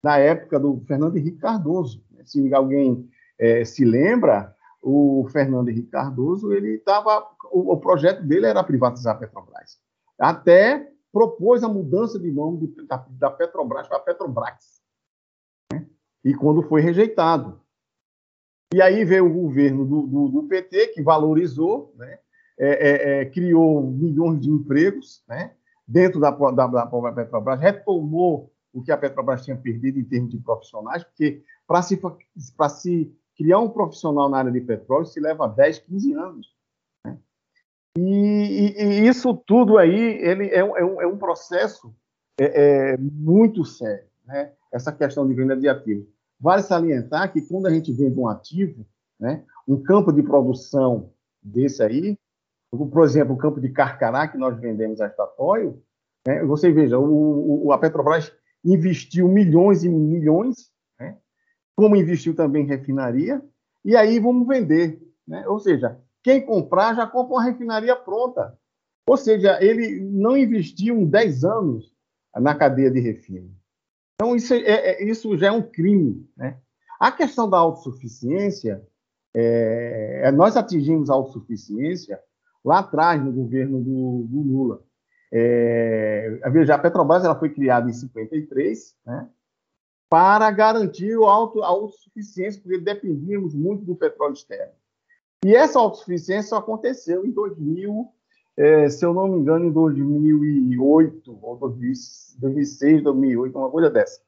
[0.03, 2.03] na época do Fernando Henrique Cardoso.
[2.25, 8.45] Se alguém é, se lembra, o Fernando Henrique Cardoso, ele estava, o, o, projeto dele
[8.45, 9.79] era privatizar a Petrobras.
[10.17, 14.81] Até propôs a mudança de nome de, da, da, Petrobras para Petrobras.
[15.71, 15.87] Né?
[16.23, 17.59] E quando foi rejeitado.
[18.73, 22.19] E aí veio o governo do, do, do PT, que valorizou, né?
[22.57, 25.55] É, é, é, criou milhões de empregos né?
[25.87, 30.37] dentro da, da, da Petrobras, retomou o que a Petrobras tinha perdido em termos de
[30.37, 31.99] profissionais, porque para se,
[32.69, 36.55] se criar um profissional na área de petróleo se leva 10, 15 anos.
[37.97, 41.93] E, e, e, isso tudo aí ele é, um, é um, é um processo
[42.39, 44.53] é, é, muito sério, né?
[44.71, 46.07] essa questão de venda de ativos.
[46.39, 48.85] Vale salientar que quando a gente vende um ativo,
[49.19, 52.17] né, um campo de produção desse aí,
[52.71, 55.83] por exemplo, o campo de Carcará, que nós vendemos a Statoil,
[56.25, 58.31] né, você veja, o, o, a Petrobras
[58.65, 61.17] investiu milhões e milhões, né,
[61.75, 63.41] como investiu também em refinaria,
[63.83, 64.99] e aí vamos vender.
[65.27, 65.47] Né?
[65.47, 68.57] Ou seja, quem comprar já compra uma refinaria pronta.
[69.07, 71.93] Ou seja, ele não investiu em 10 anos
[72.35, 73.53] na cadeia de refino.
[74.15, 76.29] Então, isso, é, é, isso já é um crime.
[76.37, 76.57] Né?
[76.99, 78.85] A questão da autossuficiência,
[79.33, 82.21] é, é nós atingimos a autossuficiência
[82.63, 84.83] lá atrás, no governo do, do Lula.
[85.33, 89.29] É, veja, a Petrobras ela foi criada em 53, né,
[90.09, 94.73] para garantir o auto, a autossuficiência, porque dependíamos muito do petróleo externo.
[95.43, 98.07] E essa autossuficiência aconteceu em 2000,
[98.57, 104.21] é, se eu não me engano, em 2008, ou 2006, 2008, uma coisa dessa.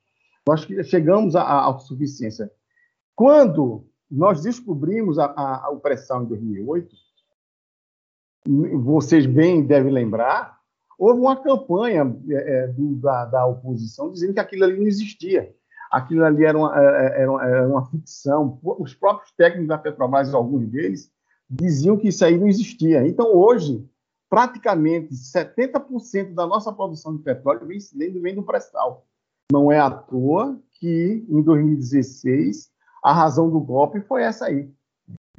[0.48, 2.52] Nós chegamos à autossuficiência.
[3.16, 6.96] Quando nós descobrimos a, a, a pressão em 2008,
[8.82, 10.60] vocês bem devem lembrar,
[10.98, 15.56] houve uma campanha é, é, do, da, da, oposição dizendo que aquilo ali não existia.
[15.94, 18.60] Aquilo ali era uma, é, é, era uma, era uma ficção.
[18.64, 21.12] Os próprios técnicos da Petrobras, alguns deles,
[21.48, 23.06] diziam que isso aí não existia.
[23.08, 23.88] Então, hoje,
[24.28, 27.78] praticamente 70% da nossa produção de petróleo vem,
[28.20, 29.06] vem do pré-sal.
[29.52, 32.72] Não é à toa que, em 2016,
[33.04, 34.68] a razão do golpe foi essa aí.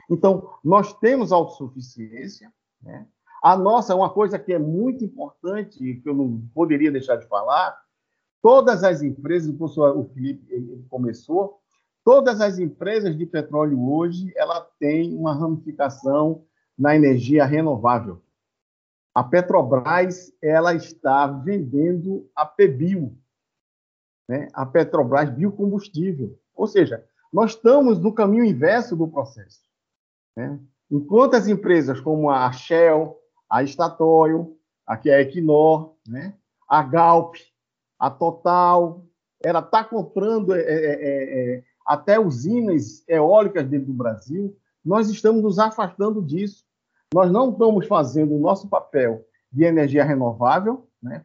[0.08, 3.08] Então, nós temos autossuficiência, né?
[3.42, 7.76] A nossa, uma coisa que é muito importante, que eu não poderia deixar de falar,
[8.44, 11.62] todas as empresas, o Felipe começou,
[12.04, 16.44] todas as empresas de petróleo hoje, ela tem uma ramificação
[16.78, 18.20] na energia renovável.
[19.14, 23.16] A Petrobras, ela está vendendo a PBio,
[24.28, 24.48] né?
[24.52, 26.38] a Petrobras Biocombustível.
[26.54, 27.02] Ou seja,
[27.32, 29.62] nós estamos no caminho inverso do processo.
[30.36, 30.60] Né?
[30.90, 34.54] Enquanto as empresas como a Shell, a Statoil,
[34.86, 36.34] aqui a Equinor, né?
[36.68, 37.36] a Galp,
[37.98, 39.04] a Total,
[39.42, 45.42] ela está comprando é, é, é, é, até usinas eólicas dentro do Brasil, nós estamos
[45.42, 46.64] nos afastando disso.
[47.12, 51.22] Nós não estamos fazendo o nosso papel de energia renovável, né,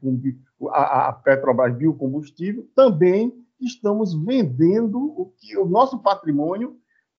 [0.71, 6.77] a, a Petrobras biocombustível, também estamos vendendo o, que, o nosso patrimônio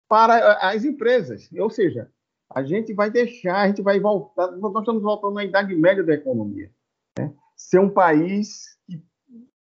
[0.08, 1.48] para as empresas.
[1.58, 2.10] Ou seja,
[2.52, 6.14] a gente vai deixar, a gente vai voltar, nós estamos voltando à idade média da
[6.14, 6.70] economia.
[7.18, 7.32] Né?
[7.56, 9.02] Ser um país que,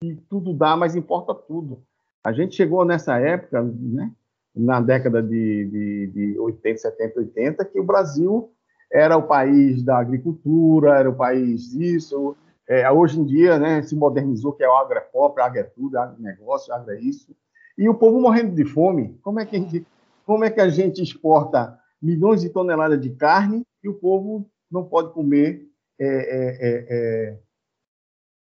[0.03, 1.81] que, tudo dá, mas importa tudo.
[2.23, 4.11] A gente chegou nessa época, né,
[4.55, 8.51] na década de, de, de 80, 70, 80, que o Brasil
[8.91, 12.35] era o país da agricultura, era o país disso.
[12.67, 15.63] É, hoje em dia, né, se modernizou, que é o agro é pop, agro é
[15.63, 17.35] tudo, agro é negócio, agro é isso.
[17.77, 19.17] E o povo morrendo de fome.
[19.21, 19.87] Como é que a gente,
[20.25, 24.83] como é que a gente exporta milhões de toneladas de carne e o povo não
[24.83, 25.67] pode comer
[25.99, 27.39] é, é, é, é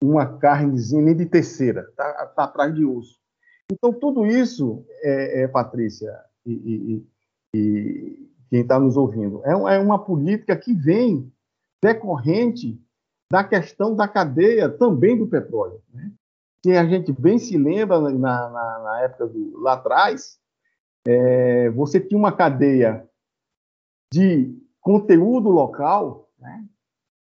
[0.01, 3.19] uma carnezinha nem de terceira, está tá atrás de osso.
[3.71, 6.12] Então, tudo isso, é, é, Patrícia
[6.45, 7.07] e, e,
[7.55, 11.31] e quem está nos ouvindo, é, é uma política que vem
[11.83, 12.81] decorrente
[13.31, 15.81] da questão da cadeia também do petróleo.
[15.93, 16.12] Né?
[16.65, 20.39] Se a gente bem se lembra, na, na, na época do, lá atrás,
[21.07, 23.07] é, você tinha uma cadeia
[24.12, 26.67] de conteúdo local, né?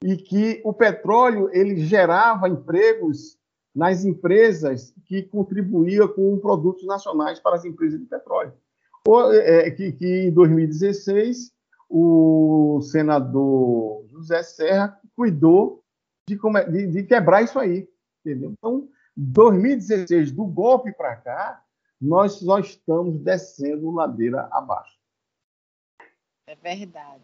[0.02, 3.38] E que o petróleo ele gerava empregos
[3.74, 8.52] nas empresas que contribuíam com produtos nacionais para as empresas de petróleo.
[9.06, 11.52] Ou, é, que, que em 2016
[11.88, 15.82] o senador José Serra cuidou
[16.28, 16.38] de,
[16.70, 17.88] de, de quebrar isso aí,
[18.24, 18.52] entendeu?
[18.52, 21.62] Então, 2016 do golpe para cá,
[22.00, 24.98] nós só estamos descendo ladeira abaixo.
[26.46, 27.22] É verdade.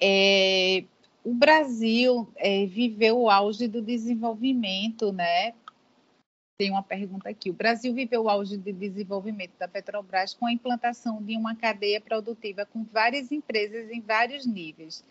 [0.00, 0.84] É,
[1.28, 5.52] o Brasil é, viveu o auge do desenvolvimento, né?
[6.58, 7.50] Tem uma pergunta aqui.
[7.50, 12.00] O Brasil viveu o auge do desenvolvimento da Petrobras com a implantação de uma cadeia
[12.00, 15.04] produtiva com várias empresas em vários níveis.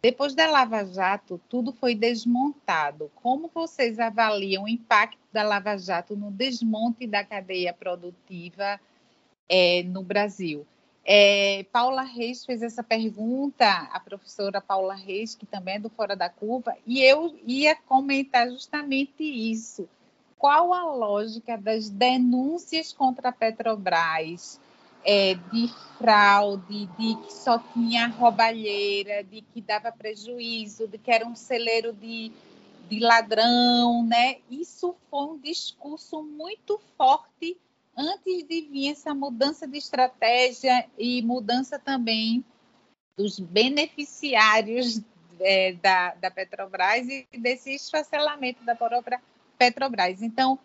[0.00, 3.10] Depois da Lava Jato, tudo foi desmontado.
[3.16, 8.80] Como vocês avaliam o impacto da Lava Jato no desmonte da cadeia produtiva
[9.48, 10.64] é, no Brasil?
[11.06, 16.16] É, Paula Reis fez essa pergunta, a professora Paula Reis, que também é do Fora
[16.16, 19.86] da Curva, e eu ia comentar justamente isso.
[20.38, 24.58] Qual a lógica das denúncias contra a Petrobras
[25.04, 31.26] é, de fraude, de que só tinha roubalheira, de que dava prejuízo, de que era
[31.26, 32.32] um celeiro de,
[32.88, 34.38] de ladrão, né?
[34.50, 37.58] Isso foi um discurso muito forte
[37.96, 42.44] antes de vir essa mudança de estratégia e mudança também
[43.16, 45.00] dos beneficiários
[45.40, 49.20] é, da, da Petrobras e desse esfacelamento da própria
[49.56, 50.22] Petrobras.
[50.22, 50.58] Então,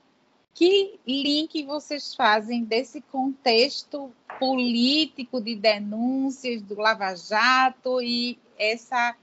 [0.54, 9.16] que link vocês fazem desse contexto político de denúncias do Lava Jato e essa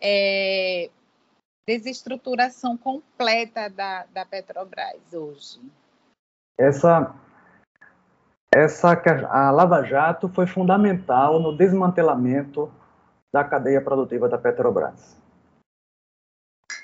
[0.00, 0.90] é,
[1.66, 5.60] desestruturação completa da, da Petrobras hoje?
[6.58, 7.14] Essa
[8.54, 8.92] essa
[9.28, 12.70] a Lava Jato foi fundamental no desmantelamento
[13.32, 15.20] da cadeia produtiva da Petrobras.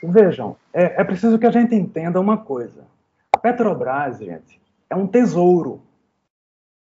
[0.02, 2.88] Vejam, é, é preciso que a gente entenda uma coisa.
[3.32, 5.80] A Petrobras, gente, é um tesouro.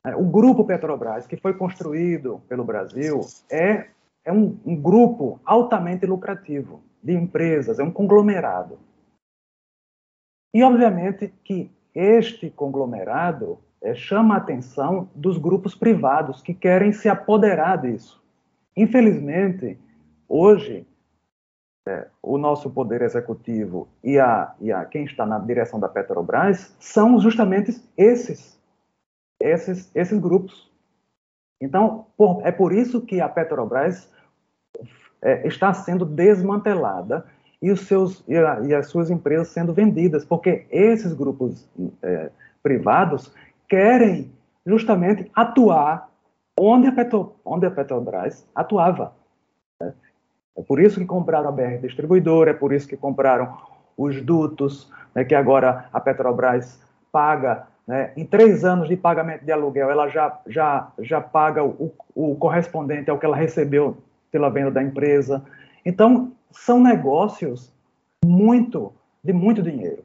[0.06, 3.88] É, o grupo Petrobras, que foi construído pelo Brasil, é,
[4.24, 8.78] é um, um grupo altamente lucrativo de empresas, é um conglomerado.
[10.54, 17.08] E, obviamente, que este conglomerado é, chama a atenção dos grupos privados que querem se
[17.08, 18.22] apoderar disso.
[18.76, 19.78] Infelizmente,
[20.28, 20.86] hoje,
[21.88, 26.74] é, o nosso poder executivo e, a, e a quem está na direção da Petrobras
[26.78, 28.58] são justamente esses,
[29.40, 30.70] esses, esses grupos.
[31.60, 34.10] Então, por, é por isso que a Petrobras
[35.22, 37.26] é, está sendo desmantelada
[37.60, 41.68] e, os seus, e, a, e, as suas empresas sendo vendidas, porque esses grupos
[42.02, 42.30] é,
[42.62, 43.34] privados
[43.70, 44.32] querem
[44.66, 46.10] justamente atuar
[46.58, 49.14] onde a, Petro, onde a Petrobras atuava.
[49.80, 49.94] Né?
[50.58, 53.56] É por isso que compraram a BR Distribuidora, é por isso que compraram
[53.96, 59.52] os dutos, né, que agora a Petrobras paga, né, em três anos de pagamento de
[59.52, 63.96] aluguel, ela já, já, já paga o, o correspondente ao que ela recebeu
[64.30, 65.44] pela venda da empresa.
[65.84, 67.72] Então, são negócios
[68.24, 68.92] muito,
[69.22, 70.04] de muito dinheiro.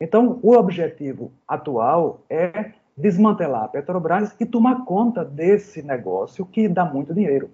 [0.00, 6.84] Então, o objetivo atual é desmantelar a Petrobras e tomar conta desse negócio que dá
[6.84, 7.50] muito dinheiro.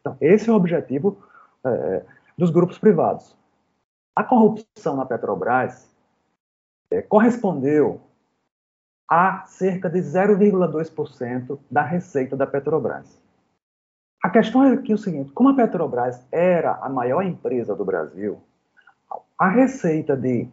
[0.00, 1.18] Então, esse é o objetivo
[1.64, 2.02] é,
[2.36, 3.36] dos grupos privados.
[4.14, 5.88] A corrupção na Petrobras
[6.90, 8.00] é, correspondeu
[9.08, 13.20] a cerca de 0,2% da receita da Petrobras.
[14.22, 17.84] A questão é que é o seguinte: como a Petrobras era a maior empresa do
[17.84, 18.40] Brasil,
[19.38, 20.48] a receita de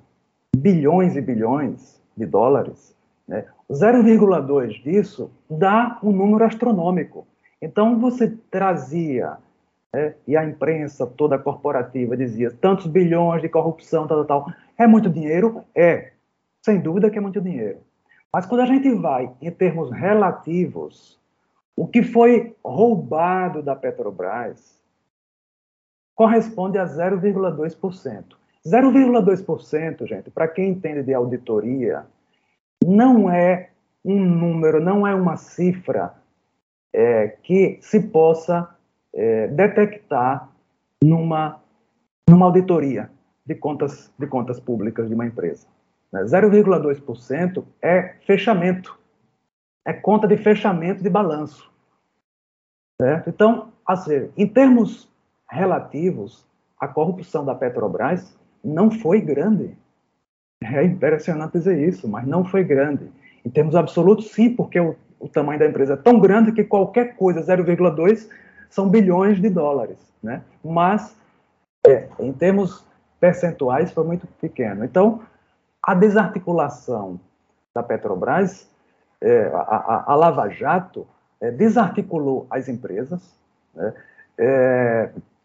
[0.56, 2.97] bilhões e bilhões de dólares
[3.28, 3.46] né?
[3.70, 7.28] 0,2 disso dá um número astronômico.
[7.62, 9.38] Então, você trazia,
[9.94, 14.54] né, e a imprensa toda corporativa dizia, tantos bilhões de corrupção, tal, tal, tal.
[14.78, 15.64] É muito dinheiro?
[15.76, 16.12] É.
[16.62, 17.80] Sem dúvida que é muito dinheiro.
[18.32, 21.20] Mas quando a gente vai em termos relativos,
[21.76, 24.82] o que foi roubado da Petrobras
[26.16, 28.24] corresponde a 0,2%.
[28.66, 32.06] 0,2%, gente, para quem entende de auditoria,
[32.84, 33.72] não é
[34.04, 36.14] um número, não é uma cifra
[36.94, 38.76] é, que se possa
[39.14, 40.50] é, detectar
[41.04, 41.62] numa,
[42.30, 43.10] numa auditoria
[43.46, 45.68] de contas, de contas públicas de uma empresa.
[46.14, 47.64] 0,2% né?
[47.82, 48.98] é fechamento,
[49.86, 51.70] é conta de fechamento de balanço.
[53.00, 53.30] Certo?
[53.30, 55.10] Então, assim, em termos
[55.50, 56.46] relativos,
[56.80, 59.78] a corrupção da Petrobras não foi grande.
[60.64, 63.12] É impressionante dizer isso, mas não foi grande.
[63.46, 67.16] Em termos absolutos, sim, porque o, o tamanho da empresa é tão grande que qualquer
[67.16, 68.28] coisa, 0,2,
[68.70, 69.98] são bilhões de dólares.
[70.22, 70.42] Né?
[70.64, 71.16] Mas,
[71.86, 72.84] é, em termos
[73.20, 74.84] percentuais, foi muito pequeno.
[74.84, 75.22] Então,
[75.82, 77.20] a desarticulação
[77.74, 78.68] da Petrobras,
[79.22, 81.08] é, a, a, a, Lava Jato,
[81.40, 83.22] é, desarticulou as empresas,
[83.74, 83.94] né?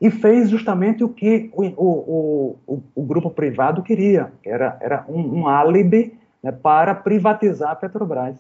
[0.03, 5.43] E fez justamente o que o, o, o, o grupo privado queria, era, era um,
[5.43, 8.35] um álibi né, para privatizar a Petrobras.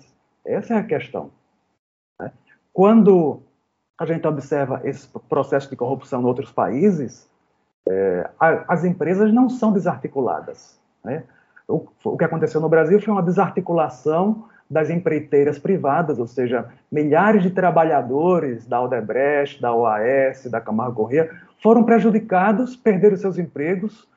[0.44, 1.30] Essa é a questão.
[2.18, 2.32] Né?
[2.72, 3.42] Quando
[3.96, 7.30] a gente observa esse processo de corrupção em outros países,
[7.88, 10.80] é, a, as empresas não são desarticuladas.
[11.04, 11.22] Né?
[11.68, 17.42] O, o que aconteceu no Brasil foi uma desarticulação das empreiteiras privadas, ou seja, milhares
[17.42, 21.30] de trabalhadores da Aldebrecht, da OAS, da Camargo Corrêa,
[21.62, 24.08] foram prejudicados, perderam seus empregos,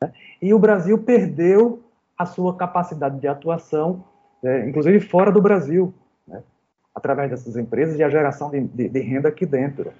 [0.00, 0.10] né?
[0.40, 1.82] e o Brasil perdeu
[2.16, 4.04] a sua capacidade de atuação,
[4.42, 4.68] né?
[4.68, 5.94] inclusive fora do Brasil.
[6.26, 6.42] Né?
[6.98, 9.92] através dessas empresas e a geração de, de, de renda aqui dentro.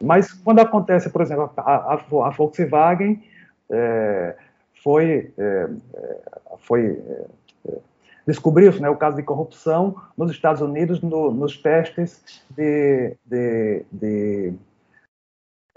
[0.00, 3.22] Mas quando acontece, por exemplo, a, a, a Volkswagen
[3.70, 4.36] é,
[4.82, 5.68] foi, é,
[6.58, 7.00] foi
[7.68, 7.78] é,
[8.26, 14.54] descobriu-se né, o caso de corrupção nos Estados Unidos no, nos testes de, de, de,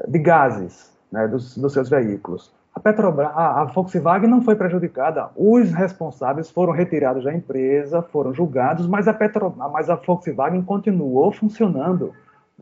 [0.07, 2.51] de gases né, dos, dos, seus veículos.
[2.73, 8.87] A, Petrobras, a, Volkswagen não foi prejudicada, os responsáveis foram retirados da empresa, foram julgados,
[8.87, 12.13] mas a, Petro, mas a Volkswagen continuou funcionando.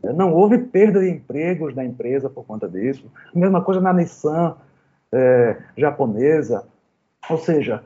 [0.02, 3.10] Não houve perda de empregos da empresa por conta disso.
[3.34, 4.54] Mesma coisa na Nissan
[5.10, 6.66] é, japonesa.
[7.30, 7.82] Ou seja,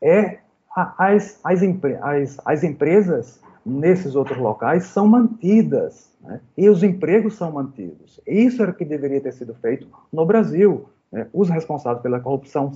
[0.00, 0.38] é
[0.74, 1.62] as, as,
[2.02, 6.40] as, as empresas nesses outros locais são mantidas né?
[6.56, 8.20] e os empregos são mantidos.
[8.26, 10.88] Isso era o que deveria ter sido feito no Brasil.
[11.10, 11.26] Né?
[11.32, 12.72] Os responsáveis pela corrupção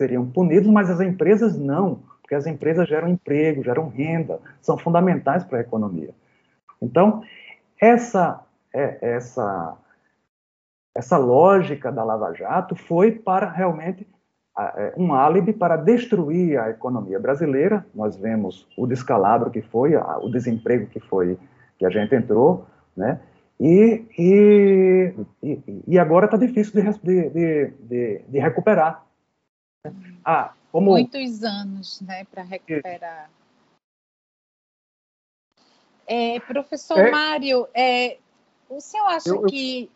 [0.00, 5.44] seriam punidos, mas as empresas não, porque as empresas geram emprego, geram renda, são fundamentais
[5.44, 6.14] para a economia.
[6.80, 7.22] Então,
[7.78, 8.40] essa,
[8.72, 9.76] é, essa,
[10.94, 14.06] essa lógica da Lava Jato foi para realmente
[14.96, 17.86] um álibi para destruir a economia brasileira.
[17.94, 21.38] Nós vemos o descalabro que foi, o desemprego que foi,
[21.78, 23.20] que a gente entrou, né?
[23.58, 25.14] E, e,
[25.86, 29.04] e agora está difícil de, de, de, de, recuperar.
[30.24, 30.92] Ah, como...
[30.92, 33.30] Muitos anos né, para recuperar.
[36.06, 38.16] É, professor é, Mário, é,
[38.68, 39.88] o senhor acha eu, eu...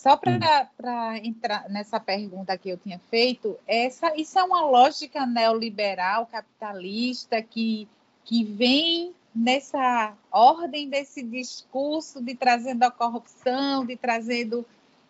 [0.00, 6.24] só para entrar nessa pergunta que eu tinha feito, essa, isso é uma lógica neoliberal,
[6.24, 7.86] capitalista, que,
[8.24, 14.64] que vem nessa ordem desse discurso de trazendo a corrupção, de trazendo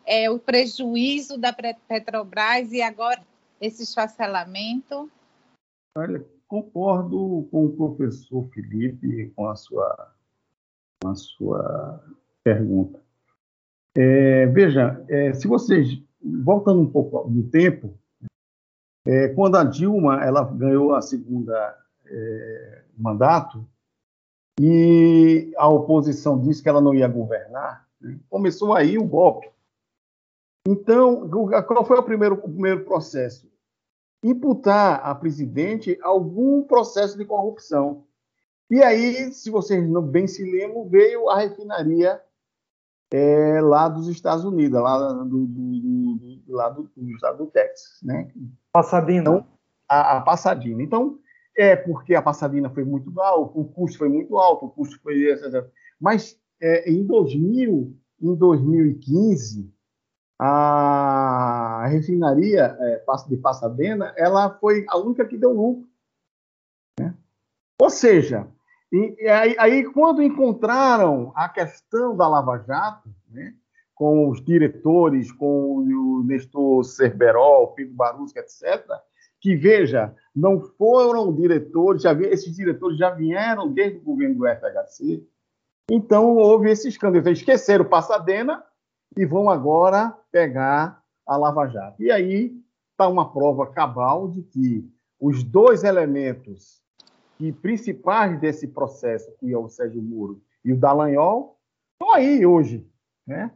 [0.04, 1.54] é, o prejuízo da
[1.86, 3.22] Petrobras e agora
[3.60, 5.08] esse esfacelamento?
[5.96, 10.12] Olha, concordo com o professor Felipe com a sua,
[11.00, 12.04] com a sua
[12.42, 13.00] pergunta.
[13.96, 17.98] É, veja, é, se vocês, voltando um pouco no tempo,
[19.06, 21.76] é, quando a Dilma ela ganhou a segunda
[22.06, 23.66] é, mandato
[24.60, 29.50] e a oposição disse que ela não ia governar, né, começou aí o golpe.
[30.68, 31.28] Então,
[31.66, 33.50] qual foi o primeiro, o primeiro processo?
[34.22, 38.04] Imputar a presidente algum processo de corrupção.
[38.70, 42.20] E aí, se vocês não bem se lembram, veio a refinaria
[43.12, 47.98] é, lá dos Estados Unidos, lá do, do, do, lá do, do estado do Texas,
[48.02, 48.30] né?
[48.72, 49.20] Passadina.
[49.20, 49.46] Então,
[49.88, 50.82] a, a Passadina.
[50.82, 51.18] Então,
[51.56, 55.26] é porque a Passadina foi muito alto, o custo foi muito alto, o custo foi...
[56.00, 59.72] Mas é, em 2000, em 2015,
[60.38, 65.86] a refinaria é, de Passadena, ela foi a única que deu lucro.
[66.98, 67.14] Né?
[67.80, 68.48] Ou seja,
[68.92, 73.54] e, e aí, aí, quando encontraram a questão da Lava Jato, né,
[73.94, 78.84] com os diretores, com o Nestor Cerberol, Pedro Barusca, etc.,
[79.40, 85.24] que, veja, não foram diretores, já, esses diretores já vieram desde o governo do FHC,
[85.90, 87.26] então houve esse escândalo.
[87.26, 88.62] Eles esqueceram Passadena
[89.16, 92.02] e vão agora pegar a Lava Jato.
[92.02, 92.56] E aí
[92.92, 94.88] está uma prova cabal de que
[95.18, 96.80] os dois elementos
[97.40, 101.58] que principais desse processo, que é o Sérgio Muro e o Dallagnol,
[101.94, 102.86] estão aí hoje,
[103.26, 103.50] né?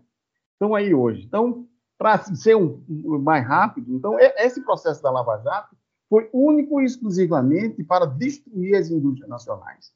[0.55, 1.27] Estão aí hoje.
[1.27, 1.69] Então,
[1.99, 5.77] para ser um, um, mais rápido, então esse processo da Lava Jato
[6.09, 9.93] foi único e exclusivamente para destruir as indústrias nacionais.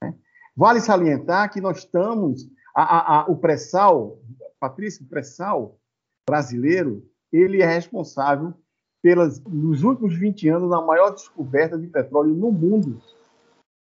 [0.00, 0.14] Né?
[0.56, 4.20] Vale salientar que nós estamos, a, a, a, o pré-sal,
[4.60, 5.76] Patrício Pré-sal
[6.24, 8.54] brasileiro, ele é responsável
[9.02, 13.02] pelas, nos últimos 20 anos, na maior descoberta de petróleo no mundo.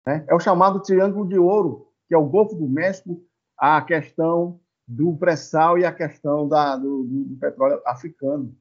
[0.07, 0.23] Né?
[0.25, 3.21] É o chamado Triângulo de Ouro, que é o Golfo do México,
[3.57, 8.55] a questão do pré-sal e a questão da, do, do, petróleo africano.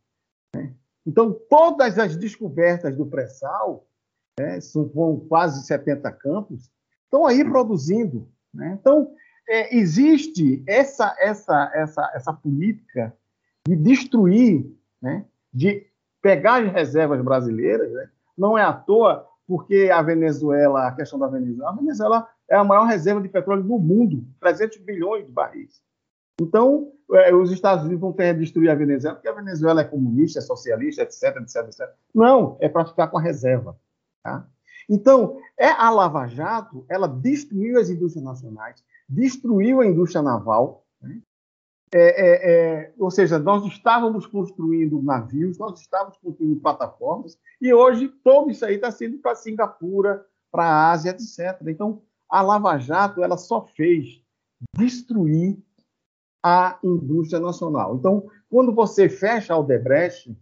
[0.52, 0.74] Né?
[1.06, 3.86] Então, todas as descobertas do pré-sal,
[4.36, 4.90] né, são
[5.28, 6.68] quase 70 campos,
[7.04, 8.28] estão aí produzindo.
[8.52, 8.76] Né?
[8.80, 9.14] Então,
[9.48, 13.16] é, existe essa, essa, essa, essa política
[13.68, 14.66] de destruir,
[15.00, 15.24] né,
[15.54, 15.86] de
[16.20, 17.92] pegar as reservas brasileiras.
[17.92, 18.10] Né?
[18.36, 22.64] Não é à toa porque a Venezuela, a questão da Venezuela, a Venezuela é a
[22.64, 25.80] maior reserva de petróleo do mundo, 300 bilhões de barris.
[26.40, 29.84] Então, é, os Estados Unidos vão ter que destruir a Venezuela, porque a Venezuela é
[29.84, 31.88] comunista, é socialista, etc, etc, etc.
[32.14, 33.78] Não, é para ficar com a reserva.
[34.22, 34.46] Tá?
[34.88, 41.20] Então, é a Lava Jato, ela destruiu as indústrias nacionais, destruiu a indústria naval, né?
[41.94, 48.08] É, é, é, ou seja, nós estávamos construindo navios, nós estávamos construindo plataformas, e hoje
[48.24, 51.60] todo isso aí está sendo para Singapura, para a Ásia, etc.
[51.68, 54.20] Então, a Lava Jato ela só fez
[54.76, 55.58] destruir
[56.42, 57.96] a indústria nacional.
[57.96, 60.36] Então, quando você fecha a Odebrecht,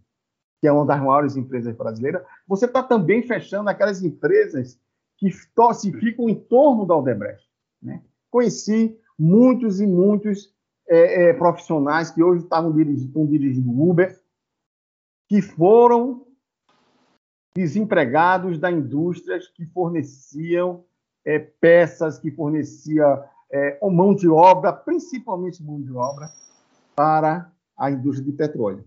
[0.61, 4.79] que é uma das maiores empresas brasileiras, você está também fechando aquelas empresas
[5.17, 7.47] que se ficam em torno da Odebrecht.
[7.81, 8.03] Né?
[8.31, 10.54] Conheci muitos e muitos
[10.87, 14.19] é, é, profissionais que hoje estavam dirigindo, dirigindo Uber,
[15.27, 16.25] que foram
[17.55, 20.83] desempregados da indústrias que forneciam
[21.25, 26.29] é, peças, que fornecia é, mão de obra, principalmente mão de obra,
[26.95, 28.85] para a indústria de petróleo.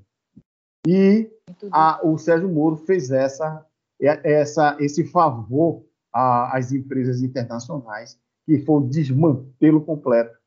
[0.87, 1.31] E
[1.73, 3.67] a, o Sérgio Moro fez essa,
[4.01, 10.38] essa, esse favor às empresas internacionais, que foi o desmantelo completo,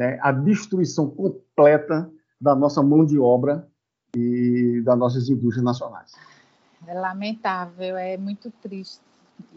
[0.00, 3.68] né, a destruição completa da nossa mão de obra
[4.14, 6.12] e das nossas indústrias nacionais.
[6.86, 9.00] É lamentável, é muito triste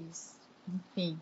[0.09, 0.35] isso.
[0.67, 1.19] Enfim.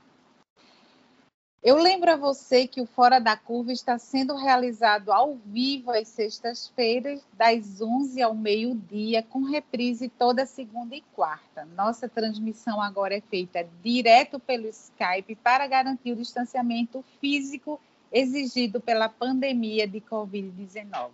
[1.64, 6.08] Eu lembro a você que o Fora da Curva está sendo realizado ao vivo às
[6.08, 11.68] sextas-feiras, das 11 ao meio-dia, com reprise toda segunda e quarta.
[11.76, 17.82] Nossa transmissão agora é feita direto pelo Skype para garantir o distanciamento físico
[18.12, 21.12] exigido pela pandemia de Covid-19.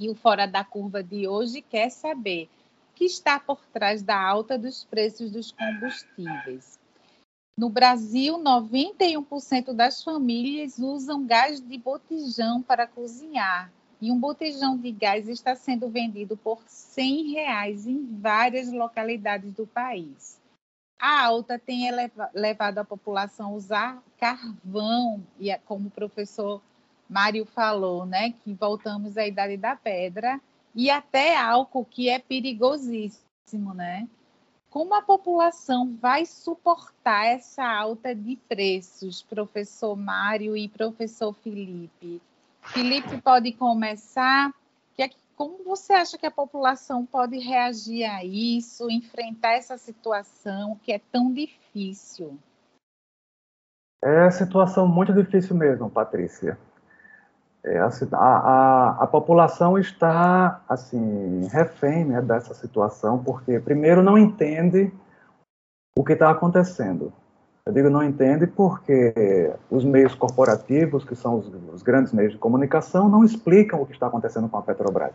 [0.00, 2.48] E o Fora da Curva de hoje quer saber
[2.90, 6.78] o que está por trás da alta dos preços dos combustíveis.
[7.56, 13.70] No Brasil, 91% das famílias usam gás de botijão para cozinhar.
[14.00, 19.66] E um botijão de gás está sendo vendido por 100 reais em várias localidades do
[19.66, 20.39] país.
[21.00, 21.90] A alta tem
[22.34, 26.60] levado a população a usar carvão, e é como o professor
[27.08, 30.38] Mário falou, né, que voltamos à idade da pedra,
[30.74, 34.06] e até álcool, que é perigosíssimo, né?
[34.68, 42.22] Como a população vai suportar essa alta de preços, professor Mário e professor Felipe?
[42.62, 44.54] Felipe pode começar.
[45.40, 50.98] Como você acha que a população pode reagir a isso, enfrentar essa situação que é
[50.98, 52.38] tão difícil?
[54.04, 56.58] É situação muito difícil mesmo, Patrícia.
[57.64, 64.92] É, a, a, a, população está assim refém né, dessa situação porque primeiro não entende
[65.98, 67.14] o que está acontecendo.
[67.64, 72.38] Eu digo não entende porque os meios corporativos, que são os, os, grandes meios de
[72.38, 75.12] comunicação, não explicam o que está acontecendo com a Petrobras.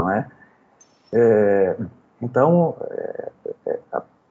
[0.00, 0.28] Não é?
[1.12, 1.76] é
[2.20, 3.30] então, é,
[3.66, 3.78] é,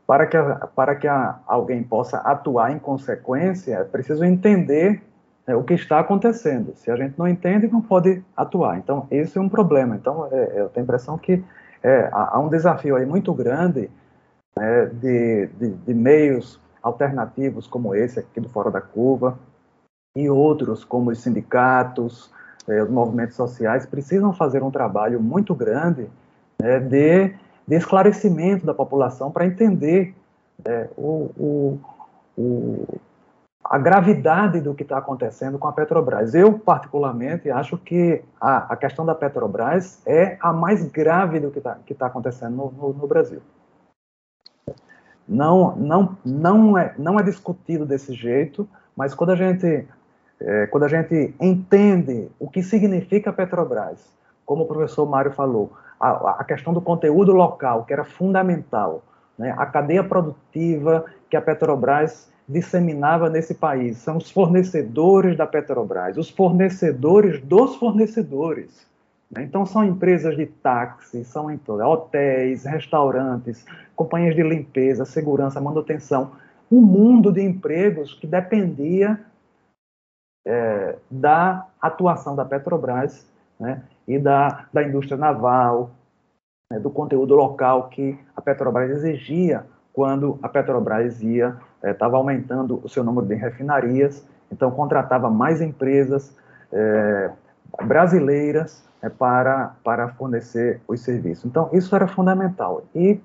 [0.07, 0.37] para que,
[0.75, 1.07] para que
[1.47, 5.01] alguém possa atuar em consequência, é preciso entender
[5.45, 6.73] é, o que está acontecendo.
[6.75, 8.77] Se a gente não entende, não pode atuar.
[8.77, 9.95] Então, esse é um problema.
[9.95, 11.43] Então, é, eu tenho a impressão que
[11.81, 13.89] é, há, um desafio aí muito grande
[14.55, 19.39] né, de, de, de, meios alternativos como esse aqui do Fora da Curva
[20.15, 22.29] e outros como os sindicatos,
[22.67, 26.07] é, os movimentos sociais, precisam fazer um trabalho muito grande
[26.61, 27.33] né, de,
[27.67, 30.13] de, esclarecimento da população para entender
[30.65, 31.79] é, o, o,
[32.37, 32.99] o
[33.63, 36.35] a gravidade do que está acontecendo com a Petrobras.
[36.35, 41.59] Eu, particularmente, acho que a, a, questão da Petrobras é a mais grave do que
[41.59, 43.41] está tá acontecendo no, no, no, Brasil.
[45.27, 49.87] Não, não, não, é, não é discutido desse jeito, mas quando a gente,
[50.39, 54.05] é, quando a gente entende o que significa Petrobras,
[54.45, 59.01] como o professor Mário falou, a, a questão do conteúdo local, que era fundamental,
[59.37, 63.97] né, a cadeia produtiva que a Petrobras disseminava nesse país.
[63.97, 68.85] São os fornecedores da Petrobras, os fornecedores dos fornecedores.
[69.31, 69.43] Né?
[69.43, 73.65] Então, são empresas de táxi, são hotéis, restaurantes,
[73.95, 76.31] companhias de limpeza, segurança, manutenção.
[76.71, 79.19] Um mundo de empregos que dependia
[80.45, 83.25] é, da atuação da Petrobras
[83.59, 83.83] né?
[84.07, 85.91] e da, da indústria naval,
[86.71, 86.79] né?
[86.79, 92.89] do conteúdo local que a Petrobras exigia quando a Petrobras ia estava é, aumentando o
[92.89, 96.35] seu número de refinarias, então contratava mais empresas
[96.71, 97.29] é,
[97.85, 101.45] brasileiras é, para, para fornecer os serviços.
[101.45, 102.83] Então, isso era fundamental.
[102.95, 103.21] E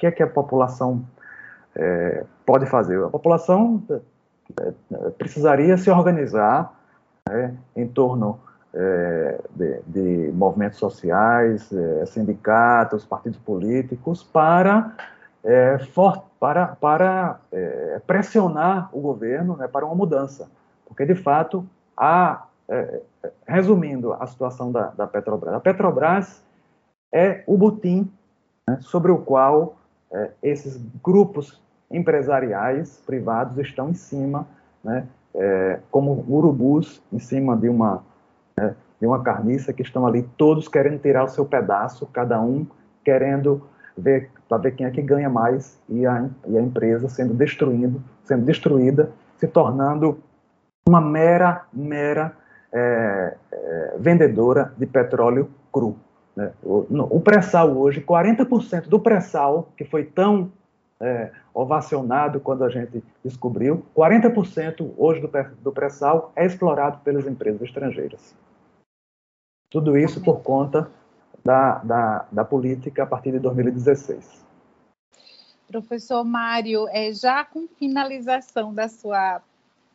[0.00, 1.04] que é que a população
[1.76, 3.02] é, pode fazer?
[3.04, 6.74] A população é, é, precisaria se organizar
[7.28, 8.40] né, em torno
[9.56, 11.68] de, de, movimentos sociais,
[12.06, 14.94] sindicatos, partidos políticos, para
[15.42, 20.50] é, for, para, para é, pressionar o governo né, para uma mudança.
[20.86, 23.00] Porque, de fato, há, é,
[23.46, 26.44] resumindo a situação da, da, Petrobras, a Petrobras
[27.12, 28.10] é o butim
[28.68, 29.76] né, sobre o qual
[30.12, 34.46] é, esses grupos empresariais privados estão em cima,
[34.82, 38.02] né, é, como urubus em cima de uma,
[38.56, 42.66] né, de uma carniça que estão ali todos querendo tirar o seu pedaço, cada um
[43.04, 43.62] querendo
[43.96, 48.02] ver para ver quem é que ganha mais e a, e a empresa sendo destruindo,
[48.24, 50.18] sendo destruída, se tornando
[50.88, 52.32] uma mera, mera
[52.72, 55.96] é, é, vendedora de petróleo cru.
[56.36, 56.52] Né?
[56.62, 60.52] O, o pré-sal hoje, 40% do pré-sal, que foi tão
[61.00, 65.30] é, ovacionado quando a gente descobriu, 40% hoje do,
[65.62, 68.34] do pré-sal é explorado pelas empresas estrangeiras.
[69.70, 70.90] Tudo isso por conta
[71.44, 74.44] da, da, da política a partir de 2016.
[75.68, 79.40] Professor Mário, é, já com finalização da sua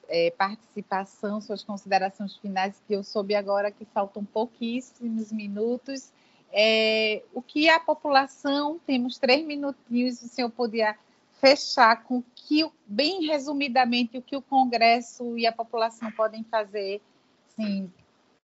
[0.08, 6.14] é, participação, suas considerações finais, que eu soube agora que faltam pouquíssimos minutos.
[6.58, 10.96] É, o que a população, temos três minutinhos, o senhor podia
[11.42, 17.02] fechar com que, bem resumidamente, o que o Congresso e a população podem fazer,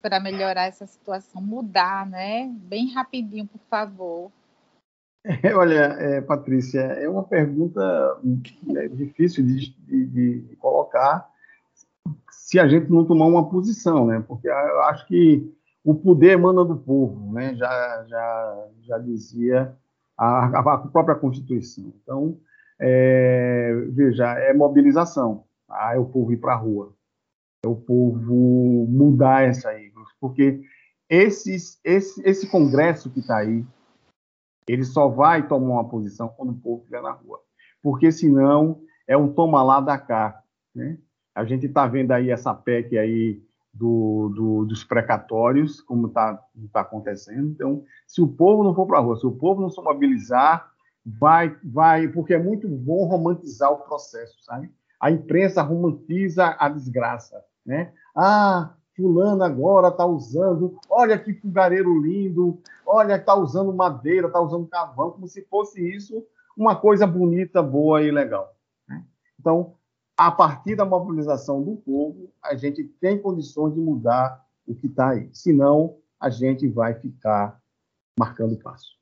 [0.03, 2.47] para melhorar essa situação, mudar, né?
[2.56, 4.32] Bem rapidinho, por favor.
[5.58, 7.82] Olha, é, Patrícia, é uma pergunta
[8.76, 11.28] é, difícil de, de, de, colocar
[12.30, 14.24] se a gente não tomar uma posição, né?
[14.28, 15.55] Porque eu acho que
[15.86, 17.54] o poder emana do povo, né?
[17.56, 19.78] Já, já, já dizia
[20.18, 21.94] a, a própria Constituição.
[22.02, 22.40] Então,
[22.80, 25.46] é, veja, é mobilização.
[25.70, 26.92] Ah, é o povo ir para a rua.
[27.64, 29.92] É o povo mudar essa aí.
[30.20, 30.62] Porque
[31.08, 33.64] esses, esse, esse Congresso que está aí,
[34.68, 37.40] ele só vai tomar uma posição quando o povo estiver na rua.
[37.84, 40.42] Porque senão é um toma lá da cá.
[40.74, 40.98] Né?
[41.36, 43.45] A gente está vendo aí essa PEC aí
[43.76, 47.49] do, do, dos precatórios, como está tá acontecendo.
[47.49, 50.71] Então, se o povo não for para a rua, se o povo não se mobilizar,
[51.05, 54.71] vai, vai, porque é muito bom romantizar o processo, sabe?
[54.99, 57.91] A imprensa romantiza a desgraça, né?
[58.15, 64.67] Ah, fulano agora está usando, olha que fogareiro lindo, olha está usando madeira, está usando
[64.67, 68.55] carvão, como se fosse isso uma coisa bonita, boa e legal.
[68.88, 69.03] Né?
[69.38, 69.73] Então,
[70.18, 75.09] a partir da mobilização do povo, a gente tem condições de mudar o que está
[75.09, 75.30] aí.
[75.34, 77.61] Senão, a gente vai ficar
[78.18, 78.95] marcando passo.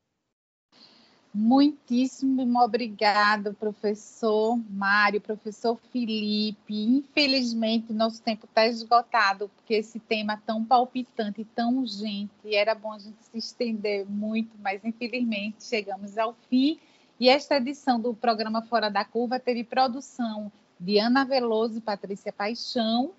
[1.36, 6.84] Muitíssimo obrigado, professor Mário, professor Felipe.
[6.84, 12.99] Infelizmente, nosso tempo está esgotado, porque esse tema tão palpitante tão urgente, era bom a
[12.99, 16.80] gente se estender muito, mas infelizmente chegamos ao fim.
[17.20, 20.51] E esta edição do programa Fora da Curva teve produção
[20.84, 23.14] de Ana Veloso e Patrícia Paixão,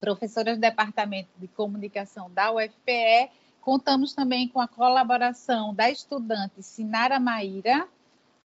[0.00, 3.30] professoras do Departamento de Comunicação da UFPE
[3.68, 7.86] Contamos também com a colaboração da estudante Sinara Maíra,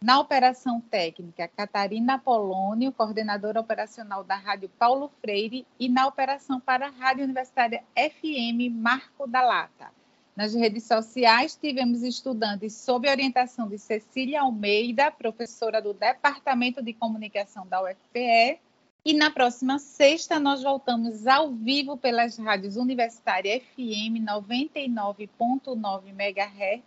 [0.03, 6.89] na operação técnica Catarina Polônio, coordenadora operacional da Rádio Paulo Freire, e na operação para
[6.89, 9.93] a Rádio Universitária FM Marco da Lata.
[10.35, 17.67] Nas redes sociais, tivemos estudantes sob orientação de Cecília Almeida, professora do Departamento de Comunicação
[17.67, 18.59] da UFPE,
[19.05, 26.83] e na próxima sexta nós voltamos ao vivo pelas rádios Universitária FM 99.9 MHz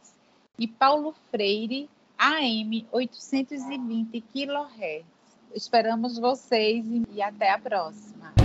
[0.58, 5.06] e Paulo Freire AM 820 kHz.
[5.54, 8.45] Esperamos vocês e até a próxima.